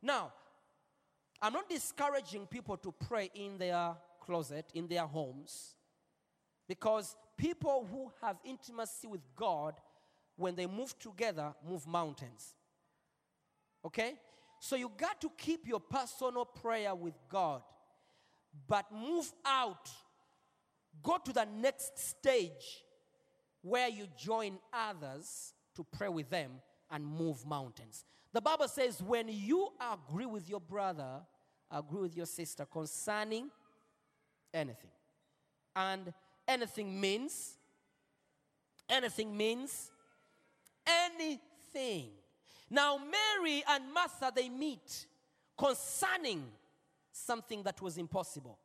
Now, 0.01 0.33
I'm 1.41 1.53
not 1.53 1.69
discouraging 1.69 2.45
people 2.47 2.77
to 2.77 2.91
pray 2.91 3.31
in 3.33 3.57
their 3.57 3.95
closet, 4.19 4.65
in 4.73 4.87
their 4.87 5.05
homes, 5.05 5.75
because 6.67 7.15
people 7.37 7.87
who 7.89 8.11
have 8.21 8.37
intimacy 8.43 9.07
with 9.07 9.21
God, 9.35 9.75
when 10.35 10.55
they 10.55 10.67
move 10.67 10.97
together, 10.99 11.53
move 11.67 11.87
mountains. 11.87 12.55
Okay? 13.85 14.15
So 14.59 14.75
you 14.75 14.91
got 14.97 15.21
to 15.21 15.31
keep 15.37 15.67
your 15.67 15.79
personal 15.79 16.45
prayer 16.45 16.95
with 16.95 17.15
God, 17.29 17.61
but 18.67 18.85
move 18.91 19.31
out. 19.45 19.89
Go 21.01 21.17
to 21.17 21.33
the 21.33 21.45
next 21.45 21.97
stage 21.97 22.83
where 23.61 23.87
you 23.87 24.07
join 24.17 24.59
others 24.71 25.53
to 25.75 25.85
pray 25.97 26.09
with 26.09 26.29
them 26.29 26.51
and 26.91 27.05
move 27.05 27.45
mountains. 27.45 28.05
The 28.31 28.41
Bible 28.41 28.67
says, 28.67 29.01
when 29.01 29.27
you 29.29 29.69
agree 29.91 30.25
with 30.25 30.49
your 30.49 30.59
brother, 30.59 31.21
agree 31.71 32.01
with 32.01 32.15
your 32.15 32.25
sister 32.25 32.65
concerning 32.65 33.49
anything. 34.53 34.91
And 35.75 36.13
anything 36.47 36.99
means, 36.99 37.57
anything 38.89 39.35
means 39.35 39.91
anything. 40.85 42.09
Now, 42.69 42.97
Mary 42.97 43.63
and 43.67 43.93
Martha, 43.93 44.31
they 44.35 44.49
meet 44.49 45.05
concerning 45.57 46.43
something 47.11 47.63
that 47.63 47.81
was 47.81 47.97
impossible. 47.97 48.57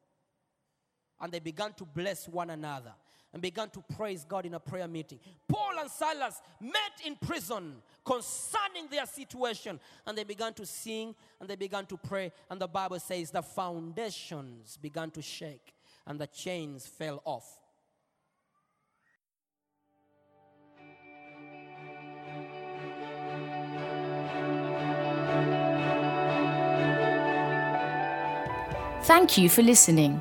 And 1.21 1.33
they 1.33 1.41
began 1.41 1.73
to 1.75 1.85
bless 1.85 2.29
one 2.29 2.51
another 2.51 2.93
and 3.33 3.43
began 3.43 3.69
to 3.71 3.83
praise 3.95 4.25
God 4.25 4.47
in 4.47 4.55
a 4.55 4.61
prayer 4.61 4.89
meeting. 4.89 5.19
Paul 5.47 5.79
and 5.81 5.91
Silas 5.91 6.41
met 6.61 6.75
in 7.05 7.17
prison 7.17 7.77
concerning 8.05 8.89
their 8.91 9.05
situation 9.07 9.79
and 10.07 10.17
they 10.17 10.25
began 10.25 10.55
to 10.55 10.65
sing 10.65 11.15
and 11.41 11.49
they 11.49 11.57
began 11.57 11.85
to 11.87 11.97
pray. 11.97 12.33
And 12.49 12.61
the 12.61 12.69
Bible 12.69 13.01
says 13.01 13.31
the 13.31 13.43
foundations 13.43 14.79
began 14.79 15.11
to 15.11 15.23
shake 15.23 15.75
and 16.07 16.19
the 16.19 16.27
chains 16.27 16.87
fell 16.87 17.21
off. 17.25 17.61
Thank 29.03 29.39
you 29.39 29.49
for 29.49 29.63
listening. 29.63 30.21